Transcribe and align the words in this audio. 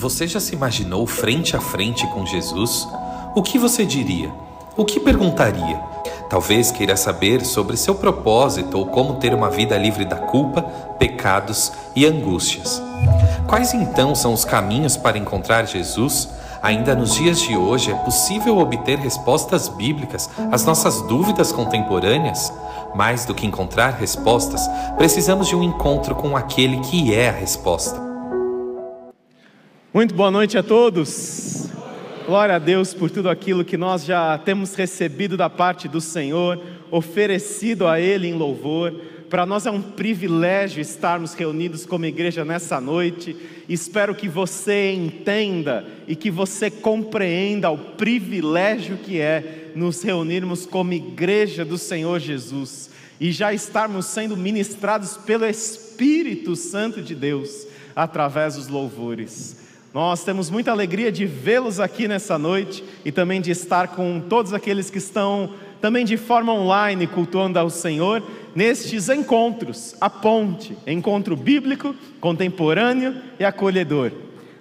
Você 0.00 0.26
já 0.26 0.40
se 0.40 0.54
imaginou 0.54 1.06
frente 1.06 1.54
a 1.54 1.60
frente 1.60 2.06
com 2.06 2.24
Jesus? 2.24 2.88
O 3.34 3.42
que 3.42 3.58
você 3.58 3.84
diria? 3.84 4.32
O 4.74 4.82
que 4.82 4.98
perguntaria? 4.98 5.78
Talvez 6.30 6.70
queira 6.70 6.96
saber 6.96 7.44
sobre 7.44 7.76
seu 7.76 7.94
propósito 7.94 8.78
ou 8.78 8.86
como 8.86 9.16
ter 9.16 9.34
uma 9.34 9.50
vida 9.50 9.76
livre 9.76 10.06
da 10.06 10.16
culpa, 10.16 10.62
pecados 10.98 11.70
e 11.94 12.06
angústias. 12.06 12.80
Quais 13.46 13.74
então 13.74 14.14
são 14.14 14.32
os 14.32 14.42
caminhos 14.42 14.96
para 14.96 15.18
encontrar 15.18 15.66
Jesus? 15.66 16.30
Ainda 16.62 16.94
nos 16.94 17.14
dias 17.14 17.38
de 17.38 17.54
hoje 17.54 17.90
é 17.90 17.94
possível 17.96 18.56
obter 18.56 18.98
respostas 18.98 19.68
bíblicas 19.68 20.30
às 20.50 20.64
nossas 20.64 21.02
dúvidas 21.02 21.52
contemporâneas? 21.52 22.50
Mais 22.94 23.26
do 23.26 23.34
que 23.34 23.46
encontrar 23.46 23.90
respostas, 23.90 24.62
precisamos 24.96 25.46
de 25.46 25.54
um 25.54 25.62
encontro 25.62 26.14
com 26.14 26.34
aquele 26.34 26.80
que 26.80 27.14
é 27.14 27.28
a 27.28 27.32
resposta. 27.32 28.09
Muito 29.92 30.14
boa 30.14 30.30
noite 30.30 30.56
a 30.56 30.62
todos. 30.62 31.68
Glória 32.24 32.54
a 32.54 32.58
Deus 32.60 32.94
por 32.94 33.10
tudo 33.10 33.28
aquilo 33.28 33.64
que 33.64 33.76
nós 33.76 34.04
já 34.04 34.38
temos 34.38 34.76
recebido 34.76 35.36
da 35.36 35.50
parte 35.50 35.88
do 35.88 36.00
Senhor, 36.00 36.62
oferecido 36.92 37.88
a 37.88 38.00
Ele 38.00 38.28
em 38.28 38.34
louvor. 38.34 38.92
Para 39.28 39.44
nós 39.44 39.66
é 39.66 39.70
um 39.70 39.82
privilégio 39.82 40.80
estarmos 40.80 41.34
reunidos 41.34 41.84
como 41.84 42.06
igreja 42.06 42.44
nessa 42.44 42.80
noite. 42.80 43.34
Espero 43.68 44.14
que 44.14 44.28
você 44.28 44.92
entenda 44.92 45.84
e 46.06 46.14
que 46.14 46.30
você 46.30 46.70
compreenda 46.70 47.68
o 47.68 47.76
privilégio 47.76 48.96
que 48.96 49.18
é 49.18 49.72
nos 49.74 50.00
reunirmos 50.04 50.66
como 50.66 50.92
igreja 50.92 51.64
do 51.64 51.76
Senhor 51.76 52.20
Jesus 52.20 52.90
e 53.18 53.32
já 53.32 53.52
estarmos 53.52 54.06
sendo 54.06 54.36
ministrados 54.36 55.16
pelo 55.16 55.44
Espírito 55.44 56.54
Santo 56.54 57.02
de 57.02 57.16
Deus 57.16 57.66
através 57.96 58.54
dos 58.54 58.68
louvores. 58.68 59.59
Nós 59.92 60.22
temos 60.22 60.50
muita 60.50 60.70
alegria 60.70 61.10
de 61.10 61.26
vê-los 61.26 61.80
aqui 61.80 62.06
nessa 62.06 62.38
noite 62.38 62.84
e 63.04 63.10
também 63.10 63.40
de 63.40 63.50
estar 63.50 63.88
com 63.88 64.20
todos 64.20 64.54
aqueles 64.54 64.88
que 64.88 64.98
estão 64.98 65.50
também 65.80 66.04
de 66.04 66.16
forma 66.16 66.52
online 66.52 67.08
cultuando 67.08 67.58
ao 67.58 67.68
Senhor 67.68 68.22
nestes 68.54 69.08
encontros, 69.08 69.96
a 70.00 70.08
ponte, 70.08 70.76
encontro 70.86 71.34
bíblico, 71.34 71.92
contemporâneo 72.20 73.16
e 73.40 73.44
acolhedor. 73.44 74.12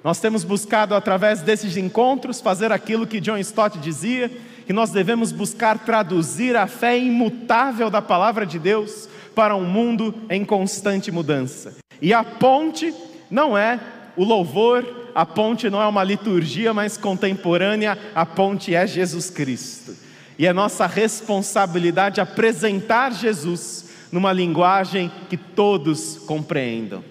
Nós 0.03 0.19
temos 0.19 0.43
buscado 0.43 0.95
através 0.95 1.41
desses 1.41 1.77
encontros 1.77 2.41
fazer 2.41 2.71
aquilo 2.71 3.05
que 3.05 3.19
John 3.19 3.37
Stott 3.37 3.77
dizia, 3.77 4.31
que 4.65 4.73
nós 4.73 4.89
devemos 4.89 5.31
buscar 5.31 5.77
traduzir 5.77 6.55
a 6.55 6.65
fé 6.65 6.97
imutável 6.97 7.91
da 7.91 8.01
palavra 8.01 8.47
de 8.47 8.57
Deus 8.57 9.07
para 9.35 9.55
um 9.55 9.65
mundo 9.65 10.15
em 10.27 10.43
constante 10.43 11.11
mudança. 11.11 11.77
E 12.01 12.13
a 12.13 12.23
ponte 12.23 12.91
não 13.29 13.55
é 13.55 13.79
o 14.17 14.23
louvor 14.23 15.08
a 15.19 15.25
ponte 15.25 15.69
não 15.69 15.81
é 15.81 15.85
uma 15.85 16.01
liturgia 16.01 16.73
mais 16.73 16.95
contemporânea, 16.95 17.97
a 18.15 18.25
ponte 18.25 18.73
é 18.73 18.87
Jesus 18.87 19.29
Cristo. 19.29 19.93
E 20.37 20.47
é 20.47 20.53
nossa 20.53 20.87
responsabilidade 20.87 22.21
apresentar 22.21 23.11
Jesus 23.11 23.83
numa 24.13 24.31
linguagem 24.31 25.11
que 25.29 25.35
todos 25.35 26.19
compreendam. 26.25 27.03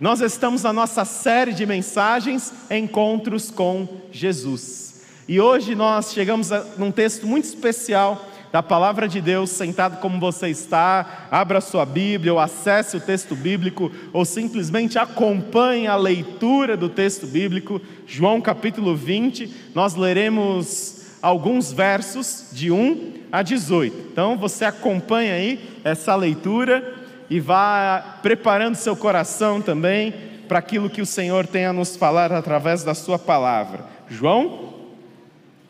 Nós 0.00 0.22
estamos 0.22 0.62
na 0.62 0.72
nossa 0.72 1.04
série 1.04 1.52
de 1.52 1.66
mensagens 1.66 2.50
Encontros 2.70 3.50
com 3.50 3.86
Jesus. 4.10 5.02
E 5.28 5.38
hoje 5.38 5.74
nós 5.74 6.14
chegamos 6.14 6.50
a 6.52 6.64
um 6.78 6.90
texto 6.90 7.26
muito 7.26 7.44
especial 7.44 8.26
da 8.52 8.62
palavra 8.62 9.08
de 9.08 9.20
Deus, 9.20 9.50
sentado 9.50 10.00
como 10.00 10.18
você 10.18 10.48
está, 10.48 11.28
abra 11.30 11.60
sua 11.60 11.86
Bíblia, 11.86 12.32
ou 12.32 12.40
acesse 12.40 12.96
o 12.96 13.00
texto 13.00 13.36
bíblico, 13.36 13.92
ou 14.12 14.24
simplesmente 14.24 14.98
acompanhe 14.98 15.86
a 15.86 15.96
leitura 15.96 16.76
do 16.76 16.88
texto 16.88 17.26
bíblico, 17.26 17.80
João 18.06 18.40
capítulo 18.40 18.96
20, 18.96 19.70
nós 19.74 19.94
leremos 19.94 21.00
alguns 21.22 21.72
versos 21.72 22.46
de 22.52 22.72
1 22.72 23.12
a 23.30 23.42
18. 23.42 24.08
Então 24.12 24.36
você 24.36 24.64
acompanha 24.64 25.34
aí 25.34 25.60
essa 25.84 26.16
leitura 26.16 26.94
e 27.28 27.38
vá 27.38 28.18
preparando 28.22 28.74
seu 28.74 28.96
coração 28.96 29.60
também 29.60 30.12
para 30.48 30.58
aquilo 30.58 30.90
que 30.90 31.00
o 31.00 31.06
Senhor 31.06 31.46
tem 31.46 31.66
a 31.66 31.72
nos 31.72 31.94
falar 31.94 32.32
através 32.32 32.82
da 32.82 32.94
sua 32.94 33.18
palavra. 33.18 33.84
João, 34.08 34.74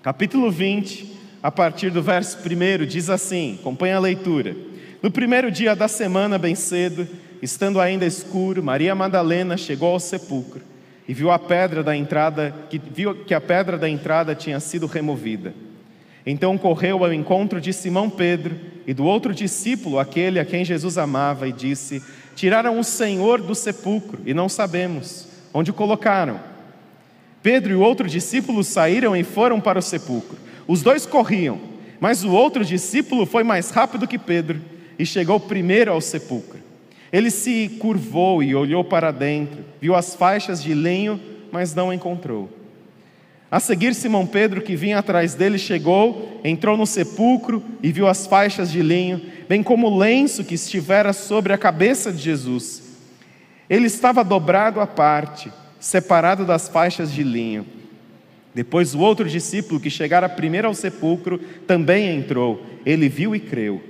capítulo 0.03 0.51
20, 0.51 1.20
a 1.43 1.51
partir 1.51 1.91
do 1.91 2.03
verso 2.03 2.39
1, 2.39 2.87
diz 2.87 3.09
assim: 3.09 3.59
acompanha 3.61 3.97
a 3.97 4.01
leitura. 4.01 4.57
No 5.03 5.11
primeiro 5.11 5.51
dia 5.51 5.75
da 5.75 5.89
semana, 5.89 6.39
bem 6.39 6.55
cedo, 6.55 7.09
estando 7.41 7.81
ainda 7.81 8.05
escuro, 8.05 8.63
Maria 8.63 8.95
Madalena 8.95 9.57
chegou 9.57 9.93
ao 9.93 10.01
sepulcro 10.01 10.61
e 11.09 11.15
viu 11.15 11.31
a 11.31 11.39
pedra 11.39 11.83
da 11.83 11.97
entrada, 11.97 12.55
que 12.69 12.79
viu 12.79 13.15
que 13.25 13.35
a 13.35 13.41
pedra 13.41 13.79
da 13.79 13.89
entrada 13.89 14.35
tinha 14.35 14.61
sido 14.61 14.87
removida. 14.87 15.55
Então 16.27 16.59
correu 16.59 17.03
ao 17.03 17.13
encontro 17.13 17.61
de 17.61 17.73
Simão 17.73 18.11
Pedro 18.11 18.55
e 18.87 18.93
do 18.93 19.05
outro 19.05 19.35
discípulo, 19.35 19.99
aquele 19.99 20.39
a 20.39 20.45
quem 20.45 20.65
Jesus 20.65 20.99
amava, 20.99 21.49
e 21.49 21.53
disse: 21.53 22.03
Tiraram 22.37 22.79
o 22.79 22.85
Senhor 22.85 23.41
do 23.41 23.55
sepulcro 23.55 24.21
e 24.27 24.35
não 24.35 24.49
sabemos 24.49 25.27
onde 25.53 25.71
o 25.71 25.75
colocaram. 25.75 26.39
Pedro 27.43 27.73
e 27.73 27.77
o 27.77 27.81
outro 27.81 28.07
discípulo 28.07 28.63
saíram 28.63 29.17
e 29.17 29.25
foram 29.25 29.61
para 29.61 29.79
o 29.79 29.83
sepulcro. 29.83 30.37
Os 30.71 30.83
dois 30.83 31.05
corriam, 31.05 31.59
mas 31.99 32.23
o 32.23 32.31
outro 32.31 32.65
discípulo 32.65 33.27
foi 33.27 33.43
mais 33.43 33.71
rápido 33.71 34.07
que 34.07 34.17
Pedro 34.17 34.61
e 34.97 35.05
chegou 35.05 35.41
primeiro 35.41 35.91
ao 35.91 36.01
sepulcro. 36.01 36.61
Ele 37.13 37.29
se 37.29 37.77
curvou 37.81 38.41
e 38.41 38.55
olhou 38.55 38.85
para 38.85 39.11
dentro, 39.11 39.65
viu 39.81 39.97
as 39.97 40.15
faixas 40.15 40.63
de 40.63 40.73
lenho, 40.73 41.21
mas 41.51 41.75
não 41.75 41.93
encontrou. 41.93 42.49
A 43.51 43.59
seguir, 43.59 43.97
Simão 43.97 44.25
Pedro, 44.25 44.63
que 44.63 44.77
vinha 44.77 45.01
atrás 45.01 45.35
dele, 45.35 45.59
chegou, 45.59 46.41
entrou 46.45 46.77
no 46.77 46.87
sepulcro 46.87 47.65
e 47.83 47.91
viu 47.91 48.07
as 48.07 48.29
faixas 48.29 48.71
de 48.71 48.81
linho, 48.81 49.21
bem 49.49 49.65
como 49.65 49.89
o 49.89 49.99
lenço 49.99 50.45
que 50.45 50.55
estivera 50.55 51.13
sobre 51.13 51.53
a 51.53 51.59
cabeça 51.59 52.13
de 52.13 52.23
Jesus. 52.23 52.81
Ele 53.69 53.89
estava 53.89 54.23
dobrado 54.23 54.79
à 54.79 54.87
parte, 54.87 55.53
separado 55.81 56.47
das 56.47 56.69
faixas 56.69 57.13
de 57.13 57.25
linho. 57.25 57.67
Depois 58.55 58.95
o 58.95 58.99
outro 58.99 59.29
discípulo 59.29 59.79
que 59.79 59.91
chegara 59.91 60.29
primeiro 60.29 60.69
ao 60.69 60.75
sepulcro 60.75 61.39
também 61.67 62.09
entrou. 62.09 62.65
Ele 62.85 63.09
viu 63.09 63.35
e 63.35 63.41
creu. 63.41 63.81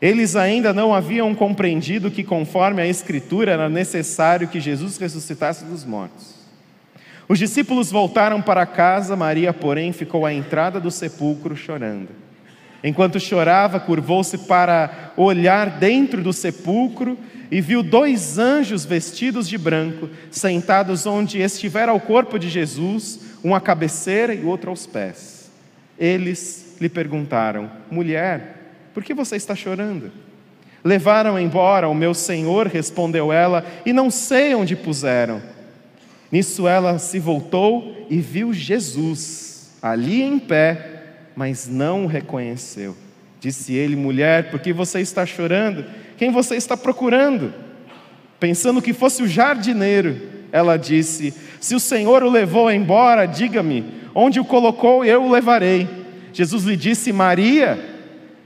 Eles 0.00 0.36
ainda 0.36 0.72
não 0.72 0.94
haviam 0.94 1.34
compreendido 1.34 2.10
que, 2.10 2.22
conforme 2.22 2.80
a 2.80 2.86
Escritura, 2.86 3.52
era 3.52 3.68
necessário 3.68 4.46
que 4.46 4.60
Jesus 4.60 4.96
ressuscitasse 4.96 5.64
dos 5.64 5.84
mortos. 5.84 6.36
Os 7.28 7.38
discípulos 7.38 7.90
voltaram 7.90 8.40
para 8.40 8.64
casa, 8.64 9.16
Maria, 9.16 9.52
porém, 9.52 9.92
ficou 9.92 10.24
à 10.24 10.32
entrada 10.32 10.78
do 10.78 10.90
sepulcro 10.90 11.56
chorando. 11.56 12.08
Enquanto 12.82 13.18
chorava, 13.18 13.80
curvou-se 13.80 14.38
para 14.38 15.12
olhar 15.16 15.78
dentro 15.78 16.22
do 16.22 16.32
sepulcro 16.32 17.18
e 17.50 17.60
viu 17.60 17.82
dois 17.82 18.38
anjos 18.38 18.84
vestidos 18.84 19.48
de 19.48 19.58
branco, 19.58 20.08
sentados 20.30 21.06
onde 21.06 21.40
estivera 21.40 21.92
o 21.92 21.98
corpo 21.98 22.38
de 22.38 22.48
Jesus 22.48 23.27
um 23.44 23.54
à 23.54 23.60
cabeceira 23.60 24.34
e 24.34 24.44
outro 24.44 24.70
aos 24.70 24.86
pés. 24.86 25.50
Eles 25.98 26.76
lhe 26.80 26.88
perguntaram: 26.88 27.70
Mulher, 27.90 28.58
por 28.94 29.02
que 29.02 29.14
você 29.14 29.36
está 29.36 29.54
chorando? 29.54 30.10
Levaram 30.84 31.38
embora 31.38 31.88
o 31.88 31.94
meu 31.94 32.14
senhor, 32.14 32.66
respondeu 32.66 33.32
ela, 33.32 33.64
e 33.84 33.92
não 33.92 34.10
sei 34.10 34.54
onde 34.54 34.76
puseram. 34.76 35.42
Nisso 36.30 36.68
ela 36.68 36.98
se 36.98 37.18
voltou 37.18 38.06
e 38.10 38.18
viu 38.18 38.52
Jesus 38.52 39.70
ali 39.82 40.22
em 40.22 40.38
pé, 40.38 41.02
mas 41.34 41.66
não 41.66 42.04
o 42.04 42.08
reconheceu. 42.08 42.96
Disse 43.40 43.72
ele: 43.74 43.96
Mulher, 43.96 44.50
por 44.50 44.60
que 44.60 44.72
você 44.72 45.00
está 45.00 45.24
chorando? 45.24 45.84
Quem 46.16 46.30
você 46.30 46.56
está 46.56 46.76
procurando? 46.76 47.52
Pensando 48.40 48.82
que 48.82 48.92
fosse 48.92 49.22
o 49.22 49.28
jardineiro, 49.28 50.20
ela 50.52 50.76
disse: 50.76 51.34
Se 51.60 51.74
o 51.74 51.80
Senhor 51.80 52.22
o 52.22 52.30
levou 52.30 52.70
embora, 52.70 53.26
diga-me, 53.26 53.84
onde 54.14 54.40
o 54.40 54.44
colocou, 54.44 55.04
eu 55.04 55.24
o 55.24 55.30
levarei. 55.30 55.88
Jesus 56.32 56.64
lhe 56.64 56.76
disse: 56.76 57.12
Maria. 57.12 57.96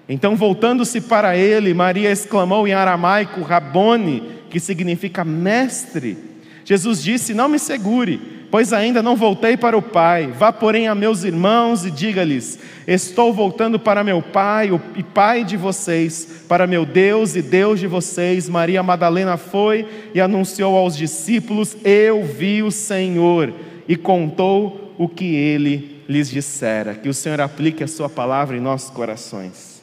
Então, 0.09 0.37
voltando-se 0.37 1.01
para 1.01 1.37
ele, 1.37 1.73
Maria 1.73 2.11
exclamou 2.11 2.67
em 2.67 2.73
aramaico, 2.73 3.41
Rabone, 3.43 4.23
que 4.51 4.59
significa 4.59 5.25
mestre. 5.25 6.19
Jesus 6.65 7.03
disse: 7.03 7.33
Não 7.35 7.49
me 7.49 7.59
segure 7.59 8.42
pois 8.53 8.71
ainda 8.71 9.03
não 9.03 9.17
voltei 9.17 9.57
para 9.57 9.79
o 9.79 9.81
Pai. 9.81 10.27
Vá, 10.27 10.53
porém, 10.53 10.87
a 10.87 10.95
meus 10.95 11.25
irmãos 11.25 11.87
e 11.87 11.91
diga-lhes: 11.91 12.59
Estou 12.87 13.33
voltando 13.33 13.81
para 13.81 14.05
meu 14.05 14.21
Pai 14.21 14.69
e 14.95 15.03
Pai 15.03 15.43
de 15.43 15.57
vocês, 15.57 16.45
para 16.47 16.67
meu 16.67 16.85
Deus 16.85 17.35
e 17.35 17.41
Deus 17.41 17.81
de 17.81 17.87
vocês. 17.87 18.51
Maria 18.51 18.83
Madalena 18.83 19.39
foi 19.39 19.89
e 20.15 20.21
anunciou 20.21 20.77
aos 20.77 20.95
discípulos: 20.95 21.75
Eu 21.83 22.23
vi 22.25 22.63
o 22.63 22.71
Senhor, 22.71 23.55
e 23.89 23.97
contou 23.97 24.95
o 24.99 25.09
que 25.09 25.35
ele 25.35 26.03
lhes 26.07 26.29
dissera. 26.29 26.95
Que 26.95 27.09
o 27.09 27.15
Senhor 27.15 27.41
aplique 27.41 27.83
a 27.83 27.89
Sua 27.89 28.11
palavra 28.11 28.55
em 28.55 28.61
nossos 28.61 28.91
corações. 28.91 29.83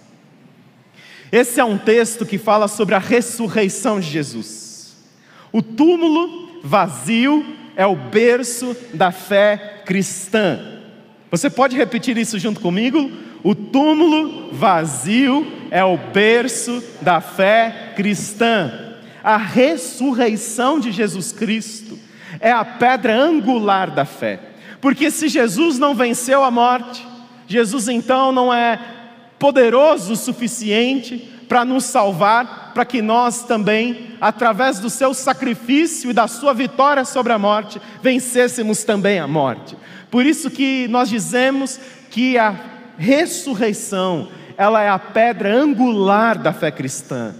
Esse 1.31 1.59
é 1.59 1.63
um 1.63 1.77
texto 1.77 2.23
que 2.23 2.37
fala 2.37 2.67
sobre 2.67 2.93
a 2.93 2.99
ressurreição 2.99 3.99
de 3.99 4.07
Jesus. 4.07 4.95
O 5.51 5.63
túmulo 5.63 6.59
vazio 6.63 7.57
é 7.79 7.87
o 7.87 7.95
berço 7.95 8.75
da 8.93 9.09
fé 9.09 9.83
cristã. 9.85 10.59
Você 11.31 11.49
pode 11.49 11.77
repetir 11.77 12.17
isso 12.17 12.37
junto 12.37 12.59
comigo? 12.59 13.09
O 13.41 13.55
túmulo 13.55 14.49
vazio 14.51 15.47
é 15.71 15.81
o 15.81 15.95
berço 15.95 16.83
da 17.01 17.21
fé 17.21 17.93
cristã. 17.95 18.97
A 19.23 19.37
ressurreição 19.37 20.77
de 20.77 20.91
Jesus 20.91 21.31
Cristo 21.31 21.97
é 22.41 22.51
a 22.51 22.65
pedra 22.65 23.15
angular 23.15 23.91
da 23.91 24.03
fé. 24.03 24.41
Porque 24.81 25.09
se 25.09 25.29
Jesus 25.29 25.79
não 25.79 25.95
venceu 25.95 26.43
a 26.43 26.51
morte, 26.51 27.07
Jesus 27.47 27.87
então 27.87 28.33
não 28.33 28.53
é 28.53 28.77
poderoso 29.39 30.11
o 30.11 30.17
suficiente 30.17 31.17
para 31.47 31.63
nos 31.63 31.85
salvar, 31.85 32.58
para 32.73 32.85
que 32.85 33.01
nós 33.01 33.43
também, 33.43 34.15
através 34.19 34.79
do 34.79 34.89
seu 34.89 35.13
sacrifício 35.13 36.11
e 36.11 36.13
da 36.13 36.27
sua 36.27 36.53
vitória 36.53 37.05
sobre 37.05 37.33
a 37.33 37.37
morte, 37.37 37.81
vencêssemos 38.01 38.83
também 38.83 39.19
a 39.19 39.27
morte. 39.27 39.75
Por 40.09 40.25
isso 40.25 40.49
que 40.49 40.87
nós 40.87 41.09
dizemos 41.09 41.79
que 42.09 42.37
a 42.37 42.55
ressurreição, 42.97 44.29
ela 44.57 44.81
é 44.81 44.89
a 44.89 44.99
pedra 44.99 45.53
angular 45.53 46.37
da 46.37 46.51
fé 46.51 46.71
cristã. 46.71 47.33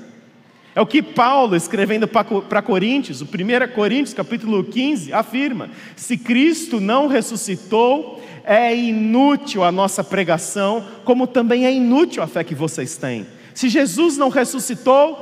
É 0.76 0.82
o 0.82 0.86
que 0.86 1.02
Paulo, 1.02 1.56
escrevendo 1.56 2.08
para 2.08 2.62
Coríntios, 2.62 3.22
o 3.22 3.26
1 3.26 3.74
Coríntios, 3.74 4.14
capítulo 4.14 4.64
15, 4.64 5.12
afirma: 5.12 5.70
se 5.96 6.16
Cristo 6.16 6.80
não 6.80 7.08
ressuscitou, 7.08 8.24
é 8.46 8.76
inútil 8.76 9.64
a 9.64 9.72
nossa 9.72 10.04
pregação, 10.04 10.86
como 11.04 11.28
também 11.28 11.66
é 11.66 11.74
inútil 11.74 12.24
a 12.24 12.28
fé 12.28 12.44
que 12.44 12.56
vocês 12.56 12.96
têm. 12.96 13.26
Se 13.60 13.68
Jesus 13.68 14.16
não 14.16 14.30
ressuscitou, 14.30 15.20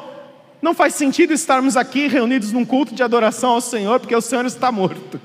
não 0.61 0.75
faz 0.75 0.93
sentido 0.93 1.33
estarmos 1.33 1.75
aqui 1.75 2.07
reunidos 2.07 2.51
num 2.51 2.63
culto 2.63 2.93
de 2.93 3.01
adoração 3.01 3.49
ao 3.49 3.61
Senhor, 3.61 3.99
porque 3.99 4.15
o 4.15 4.21
Senhor 4.21 4.45
está 4.45 4.71
morto. 4.71 5.19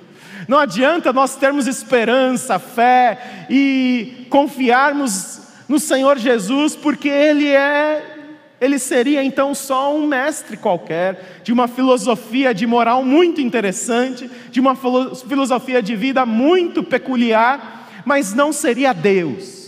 Não 0.49 0.59
adianta 0.59 1.13
nós 1.13 1.37
termos 1.37 1.67
esperança, 1.67 2.59
fé 2.59 3.45
e 3.51 4.27
confiarmos 4.31 5.43
no 5.69 5.79
Senhor 5.79 6.17
Jesus, 6.17 6.75
porque 6.75 7.11
Ele 7.11 7.49
é 7.49 8.31
ele 8.59 8.79
seria 8.79 9.23
então 9.23 9.55
só 9.55 9.95
um 9.95 10.07
mestre 10.07 10.57
qualquer, 10.57 11.43
de 11.45 11.53
uma 11.53 11.69
filosofia 11.69 12.55
de 12.55 12.67
moral 12.67 13.05
muito 13.05 13.43
interessante, 13.43 14.31
de 14.51 14.59
uma 14.59 14.75
filosofia 14.75 15.83
de 15.83 15.95
vida 15.95 16.25
muito 16.25 16.83
peculiar, 16.83 17.91
mas 18.07 18.33
não 18.33 18.55
seria 18.55 18.95
Deus. 18.95 19.62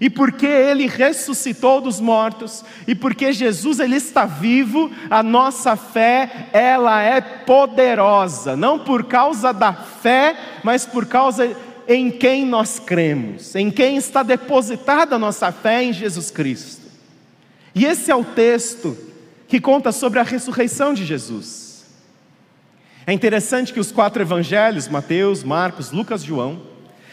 E 0.00 0.10
porque 0.10 0.46
ele 0.46 0.86
ressuscitou 0.86 1.80
dos 1.80 2.00
mortos, 2.00 2.64
e 2.86 2.94
porque 2.94 3.32
Jesus 3.32 3.80
ele 3.80 3.96
está 3.96 4.26
vivo, 4.26 4.90
a 5.08 5.22
nossa 5.22 5.74
fé, 5.74 6.48
ela 6.52 7.00
é 7.02 7.20
poderosa, 7.20 8.56
não 8.56 8.78
por 8.78 9.04
causa 9.04 9.52
da 9.52 9.72
fé, 9.72 10.36
mas 10.62 10.84
por 10.84 11.06
causa 11.06 11.56
em 11.88 12.10
quem 12.10 12.44
nós 12.44 12.78
cremos, 12.78 13.54
em 13.54 13.70
quem 13.70 13.96
está 13.96 14.22
depositada 14.22 15.16
a 15.16 15.18
nossa 15.18 15.50
fé 15.50 15.84
em 15.84 15.92
Jesus 15.92 16.30
Cristo. 16.30 16.82
E 17.74 17.84
esse 17.84 18.10
é 18.10 18.14
o 18.14 18.24
texto 18.24 18.96
que 19.48 19.60
conta 19.60 19.92
sobre 19.92 20.18
a 20.18 20.24
ressurreição 20.24 20.92
de 20.92 21.04
Jesus. 21.04 21.86
É 23.06 23.12
interessante 23.12 23.72
que 23.72 23.78
os 23.78 23.92
quatro 23.92 24.20
evangelhos, 24.20 24.88
Mateus, 24.88 25.44
Marcos, 25.44 25.92
Lucas, 25.92 26.24
João, 26.24 26.60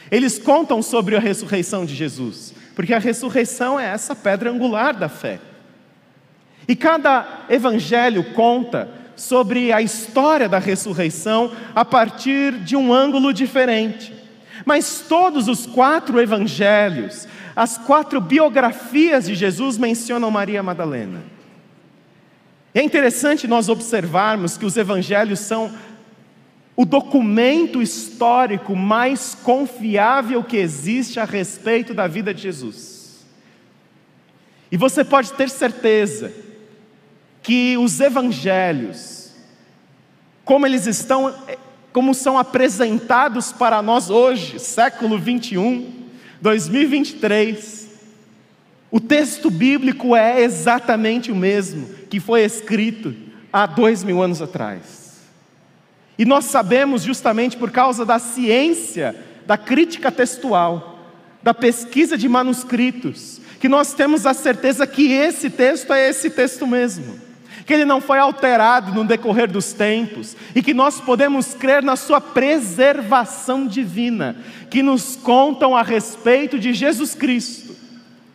eles 0.09 0.39
contam 0.39 0.81
sobre 0.81 1.15
a 1.15 1.19
ressurreição 1.19 1.85
de 1.85 1.95
Jesus, 1.95 2.53
porque 2.75 2.93
a 2.93 2.99
ressurreição 2.99 3.79
é 3.79 3.85
essa 3.85 4.15
pedra 4.15 4.49
angular 4.49 4.93
da 4.93 5.09
fé. 5.09 5.39
E 6.67 6.75
cada 6.75 7.45
evangelho 7.49 8.23
conta 8.33 8.89
sobre 9.15 9.71
a 9.71 9.81
história 9.81 10.49
da 10.49 10.59
ressurreição 10.59 11.51
a 11.75 11.85
partir 11.85 12.53
de 12.53 12.75
um 12.75 12.93
ângulo 12.93 13.33
diferente. 13.33 14.13
Mas 14.65 15.05
todos 15.07 15.47
os 15.47 15.65
quatro 15.65 16.19
evangelhos 16.19 17.27
as 17.55 17.77
quatro 17.77 18.19
biografias 18.19 19.25
de 19.25 19.35
Jesus 19.35 19.77
mencionam 19.77 20.31
Maria 20.31 20.63
Madalena. 20.63 21.21
É 22.73 22.81
interessante 22.81 23.47
nós 23.47 23.69
observarmos 23.69 24.57
que 24.57 24.65
os 24.65 24.75
evangelhos 24.75 25.39
são 25.39 25.71
o 26.75 26.85
documento 26.85 27.81
histórico 27.81 28.75
mais 28.75 29.35
confiável 29.35 30.43
que 30.43 30.57
existe 30.57 31.19
a 31.19 31.25
respeito 31.25 31.93
da 31.93 32.07
vida 32.07 32.33
de 32.33 32.41
Jesus. 32.41 33.23
E 34.71 34.77
você 34.77 35.03
pode 35.03 35.33
ter 35.33 35.49
certeza 35.49 36.33
que 37.43 37.77
os 37.77 37.99
evangelhos, 37.99 39.33
como 40.43 40.65
eles 40.65 40.87
estão, 40.87 41.35
como 41.91 42.15
são 42.15 42.39
apresentados 42.39 43.51
para 43.51 43.81
nós 43.83 44.09
hoje, 44.09 44.57
século 44.57 45.19
21, 45.19 45.93
2023, 46.41 47.87
o 48.89 48.99
texto 48.99 49.51
bíblico 49.51 50.15
é 50.15 50.41
exatamente 50.41 51.31
o 51.31 51.35
mesmo 51.35 51.87
que 52.09 52.19
foi 52.19 52.43
escrito 52.43 53.15
há 53.51 53.67
dois 53.67 54.03
mil 54.03 54.23
anos 54.23 54.41
atrás. 54.41 55.02
E 56.17 56.25
nós 56.25 56.45
sabemos 56.45 57.03
justamente 57.03 57.57
por 57.57 57.71
causa 57.71 58.05
da 58.05 58.19
ciência, 58.19 59.15
da 59.45 59.57
crítica 59.57 60.11
textual, 60.11 60.99
da 61.41 61.53
pesquisa 61.53 62.17
de 62.17 62.29
manuscritos, 62.29 63.41
que 63.59 63.67
nós 63.67 63.93
temos 63.93 64.25
a 64.25 64.33
certeza 64.33 64.85
que 64.85 65.11
esse 65.11 65.49
texto 65.49 65.91
é 65.93 66.09
esse 66.09 66.29
texto 66.29 66.67
mesmo 66.67 67.23
que 67.65 67.73
ele 67.73 67.85
não 67.85 68.01
foi 68.01 68.19
alterado 68.19 68.93
no 68.93 69.05
decorrer 69.05 69.49
dos 69.49 69.73
tempos 69.73 70.35
e 70.53 70.61
que 70.61 70.73
nós 70.73 70.99
podemos 70.99 71.53
crer 71.53 71.81
na 71.81 71.95
sua 71.95 72.19
preservação 72.19 73.65
divina, 73.65 74.35
que 74.69 74.83
nos 74.83 75.15
contam 75.15 75.75
a 75.75 75.81
respeito 75.81 76.59
de 76.59 76.73
Jesus 76.73 77.15
Cristo. 77.15 77.73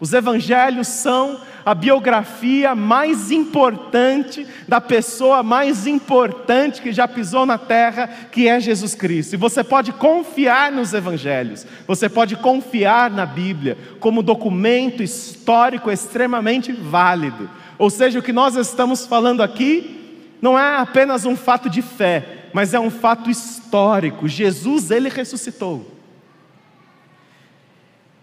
Os 0.00 0.12
evangelhos 0.12 0.86
são 0.88 1.40
a 1.68 1.74
biografia 1.74 2.74
mais 2.74 3.30
importante 3.30 4.46
da 4.66 4.80
pessoa 4.80 5.42
mais 5.42 5.86
importante 5.86 6.80
que 6.80 6.92
já 6.92 7.06
pisou 7.06 7.44
na 7.44 7.58
terra, 7.58 8.08
que 8.30 8.48
é 8.48 8.60
Jesus 8.60 8.94
Cristo. 8.94 9.34
E 9.34 9.36
você 9.36 9.62
pode 9.62 9.92
confiar 9.92 10.72
nos 10.72 10.94
evangelhos, 10.94 11.66
você 11.86 12.08
pode 12.08 12.36
confiar 12.36 13.10
na 13.10 13.26
Bíblia 13.26 13.76
como 14.00 14.22
documento 14.22 15.02
histórico 15.02 15.90
extremamente 15.90 16.72
válido 16.72 17.50
ou 17.78 17.88
seja, 17.88 18.18
o 18.18 18.22
que 18.22 18.32
nós 18.32 18.56
estamos 18.56 19.06
falando 19.06 19.40
aqui 19.40 20.24
não 20.42 20.58
é 20.58 20.76
apenas 20.78 21.24
um 21.24 21.36
fato 21.36 21.70
de 21.70 21.80
fé, 21.80 22.48
mas 22.52 22.74
é 22.74 22.80
um 22.80 22.90
fato 22.90 23.30
histórico. 23.30 24.26
Jesus, 24.26 24.90
ele 24.90 25.08
ressuscitou. 25.08 25.86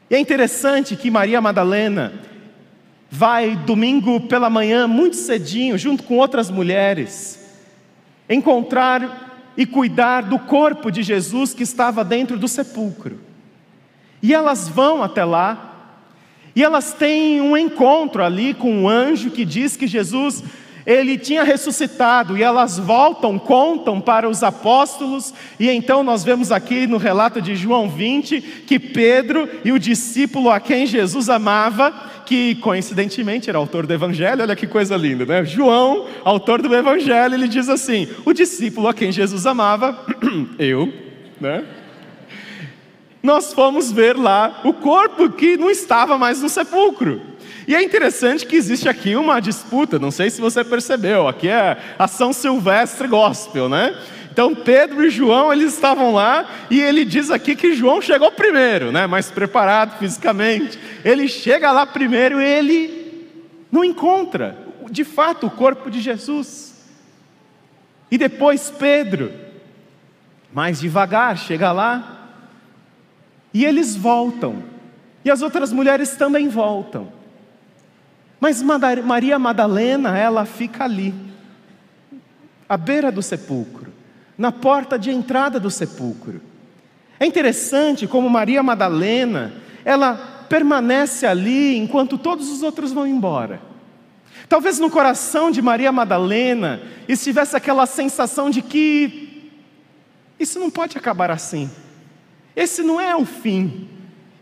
E 0.09 0.15
é 0.15 0.19
interessante 0.19 0.95
que 0.95 1.09
Maria 1.09 1.41
Madalena 1.41 2.13
vai 3.15 3.55
domingo 3.55 4.19
pela 4.19 4.50
manhã, 4.50 4.88
muito 4.88 5.15
cedinho, 5.15 5.77
junto 5.77 6.03
com 6.03 6.17
outras 6.17 6.51
mulheres, 6.51 7.39
encontrar 8.29 9.53
e 9.55 9.65
cuidar 9.65 10.24
do 10.24 10.38
corpo 10.38 10.91
de 10.91 11.01
Jesus 11.01 11.53
que 11.53 11.63
estava 11.63 12.03
dentro 12.03 12.38
do 12.38 12.48
sepulcro. 12.48 13.17
E 14.22 14.34
elas 14.34 14.67
vão 14.67 15.01
até 15.01 15.24
lá, 15.24 15.93
e 16.53 16.62
elas 16.62 16.91
têm 16.91 17.39
um 17.39 17.55
encontro 17.55 18.22
ali 18.22 18.53
com 18.53 18.69
um 18.81 18.89
anjo 18.89 19.31
que 19.31 19.45
diz 19.45 19.77
que 19.77 19.88
Jesus 19.88 20.43
ele 20.85 21.17
tinha 21.17 21.43
ressuscitado 21.43 22.37
e 22.37 22.43
elas 22.43 22.77
voltam, 22.77 23.39
contam 23.39 23.99
para 23.99 24.29
os 24.29 24.43
apóstolos, 24.43 25.33
e 25.59 25.69
então 25.69 26.03
nós 26.03 26.23
vemos 26.23 26.51
aqui 26.51 26.85
no 26.85 26.97
relato 26.97 27.41
de 27.41 27.55
João 27.55 27.89
20 27.89 28.41
que 28.67 28.77
Pedro 28.77 29.49
e 29.63 29.71
o 29.71 29.79
discípulo 29.79 30.49
a 30.49 30.59
quem 30.59 30.85
Jesus 30.85 31.29
amava, 31.29 31.91
que 32.25 32.55
coincidentemente 32.55 33.49
era 33.49 33.57
autor 33.57 33.85
do 33.85 33.93
evangelho, 33.93 34.41
olha 34.41 34.55
que 34.55 34.67
coisa 34.67 34.95
linda, 34.95 35.25
né? 35.25 35.43
João, 35.45 36.07
autor 36.23 36.61
do 36.61 36.73
evangelho, 36.75 37.35
ele 37.35 37.47
diz 37.47 37.69
assim: 37.69 38.07
o 38.25 38.33
discípulo 38.33 38.87
a 38.87 38.93
quem 38.93 39.11
Jesus 39.11 39.45
amava, 39.45 39.97
eu, 40.59 40.91
né? 41.39 41.63
nós 43.25 43.51
fomos 43.53 43.91
ver 43.91 44.15
lá 44.15 44.61
o 44.63 44.71
corpo 44.71 45.31
que 45.31 45.57
não 45.57 45.69
estava 45.69 46.17
mais 46.17 46.41
no 46.41 46.47
sepulcro. 46.47 47.21
E 47.67 47.75
é 47.75 47.81
interessante 47.81 48.45
que 48.45 48.55
existe 48.55 48.88
aqui 48.88 49.15
uma 49.15 49.39
disputa, 49.39 49.98
não 49.98 50.12
sei 50.12 50.29
se 50.29 50.39
você 50.39 50.63
percebeu, 50.63 51.27
aqui 51.27 51.48
é 51.48 51.77
a 51.98 52.07
São 52.07 52.31
Silvestre 52.31 53.07
Gospel, 53.07 53.67
né? 53.67 53.98
Então 54.31 54.53
Pedro 54.53 55.05
e 55.05 55.10
João, 55.10 55.51
eles 55.51 55.74
estavam 55.74 56.13
lá 56.13 56.45
e 56.69 56.79
ele 56.81 57.05
diz 57.05 57.31
aqui 57.31 57.55
que 57.55 57.74
João 57.74 58.01
chegou 58.01 58.31
primeiro, 58.31 58.91
né? 58.91 59.07
Mais 59.07 59.31
preparado 59.31 59.98
fisicamente. 59.98 60.77
Ele 61.03 61.27
chega 61.27 61.72
lá 61.72 61.86
primeiro 61.86 62.41
e 62.41 62.43
ele 62.43 63.05
não 63.72 63.84
encontra, 63.84 64.57
de 64.91 65.03
fato, 65.03 65.48
o 65.48 65.51
corpo 65.51 65.89
de 65.89 66.01
Jesus. 66.01 66.75
E 68.12 68.17
depois 68.17 68.69
Pedro, 68.69 69.31
mais 70.53 70.81
devagar, 70.81 71.38
chega 71.38 71.72
lá 71.72 72.29
e 73.53 73.65
eles 73.65 73.95
voltam. 73.95 74.63
E 75.24 75.31
as 75.31 75.41
outras 75.41 75.72
mulheres 75.72 76.15
também 76.15 76.50
voltam. 76.50 77.14
Mas 78.45 78.61
Maria 78.61 79.39
Madalena, 79.39 80.15
ela 80.15 80.45
fica 80.45 80.83
ali, 80.83 81.15
à 82.69 82.77
beira 82.77 83.11
do 83.11 83.23
sepulcro, 83.23 83.91
na 84.37 84.51
porta 84.51 84.99
de 84.99 85.09
entrada 85.09 85.59
do 85.59 85.71
sepulcro. 85.71 86.39
É 87.19 87.25
interessante 87.25 88.05
como 88.05 88.29
Maria 88.29 88.61
Madalena, 88.61 89.51
ela 89.83 90.45
permanece 90.47 91.25
ali 91.25 91.75
enquanto 91.75 92.19
todos 92.19 92.47
os 92.51 92.61
outros 92.61 92.93
vão 92.93 93.07
embora. 93.07 93.59
Talvez 94.47 94.77
no 94.77 94.91
coração 94.91 95.49
de 95.49 95.59
Maria 95.59 95.91
Madalena 95.91 96.83
estivesse 97.07 97.57
aquela 97.57 97.87
sensação 97.87 98.51
de 98.51 98.61
que 98.61 99.49
isso 100.39 100.59
não 100.59 100.69
pode 100.69 100.95
acabar 100.99 101.31
assim. 101.31 101.67
Esse 102.55 102.83
não 102.83 103.01
é 103.01 103.15
o 103.15 103.25
fim. 103.25 103.89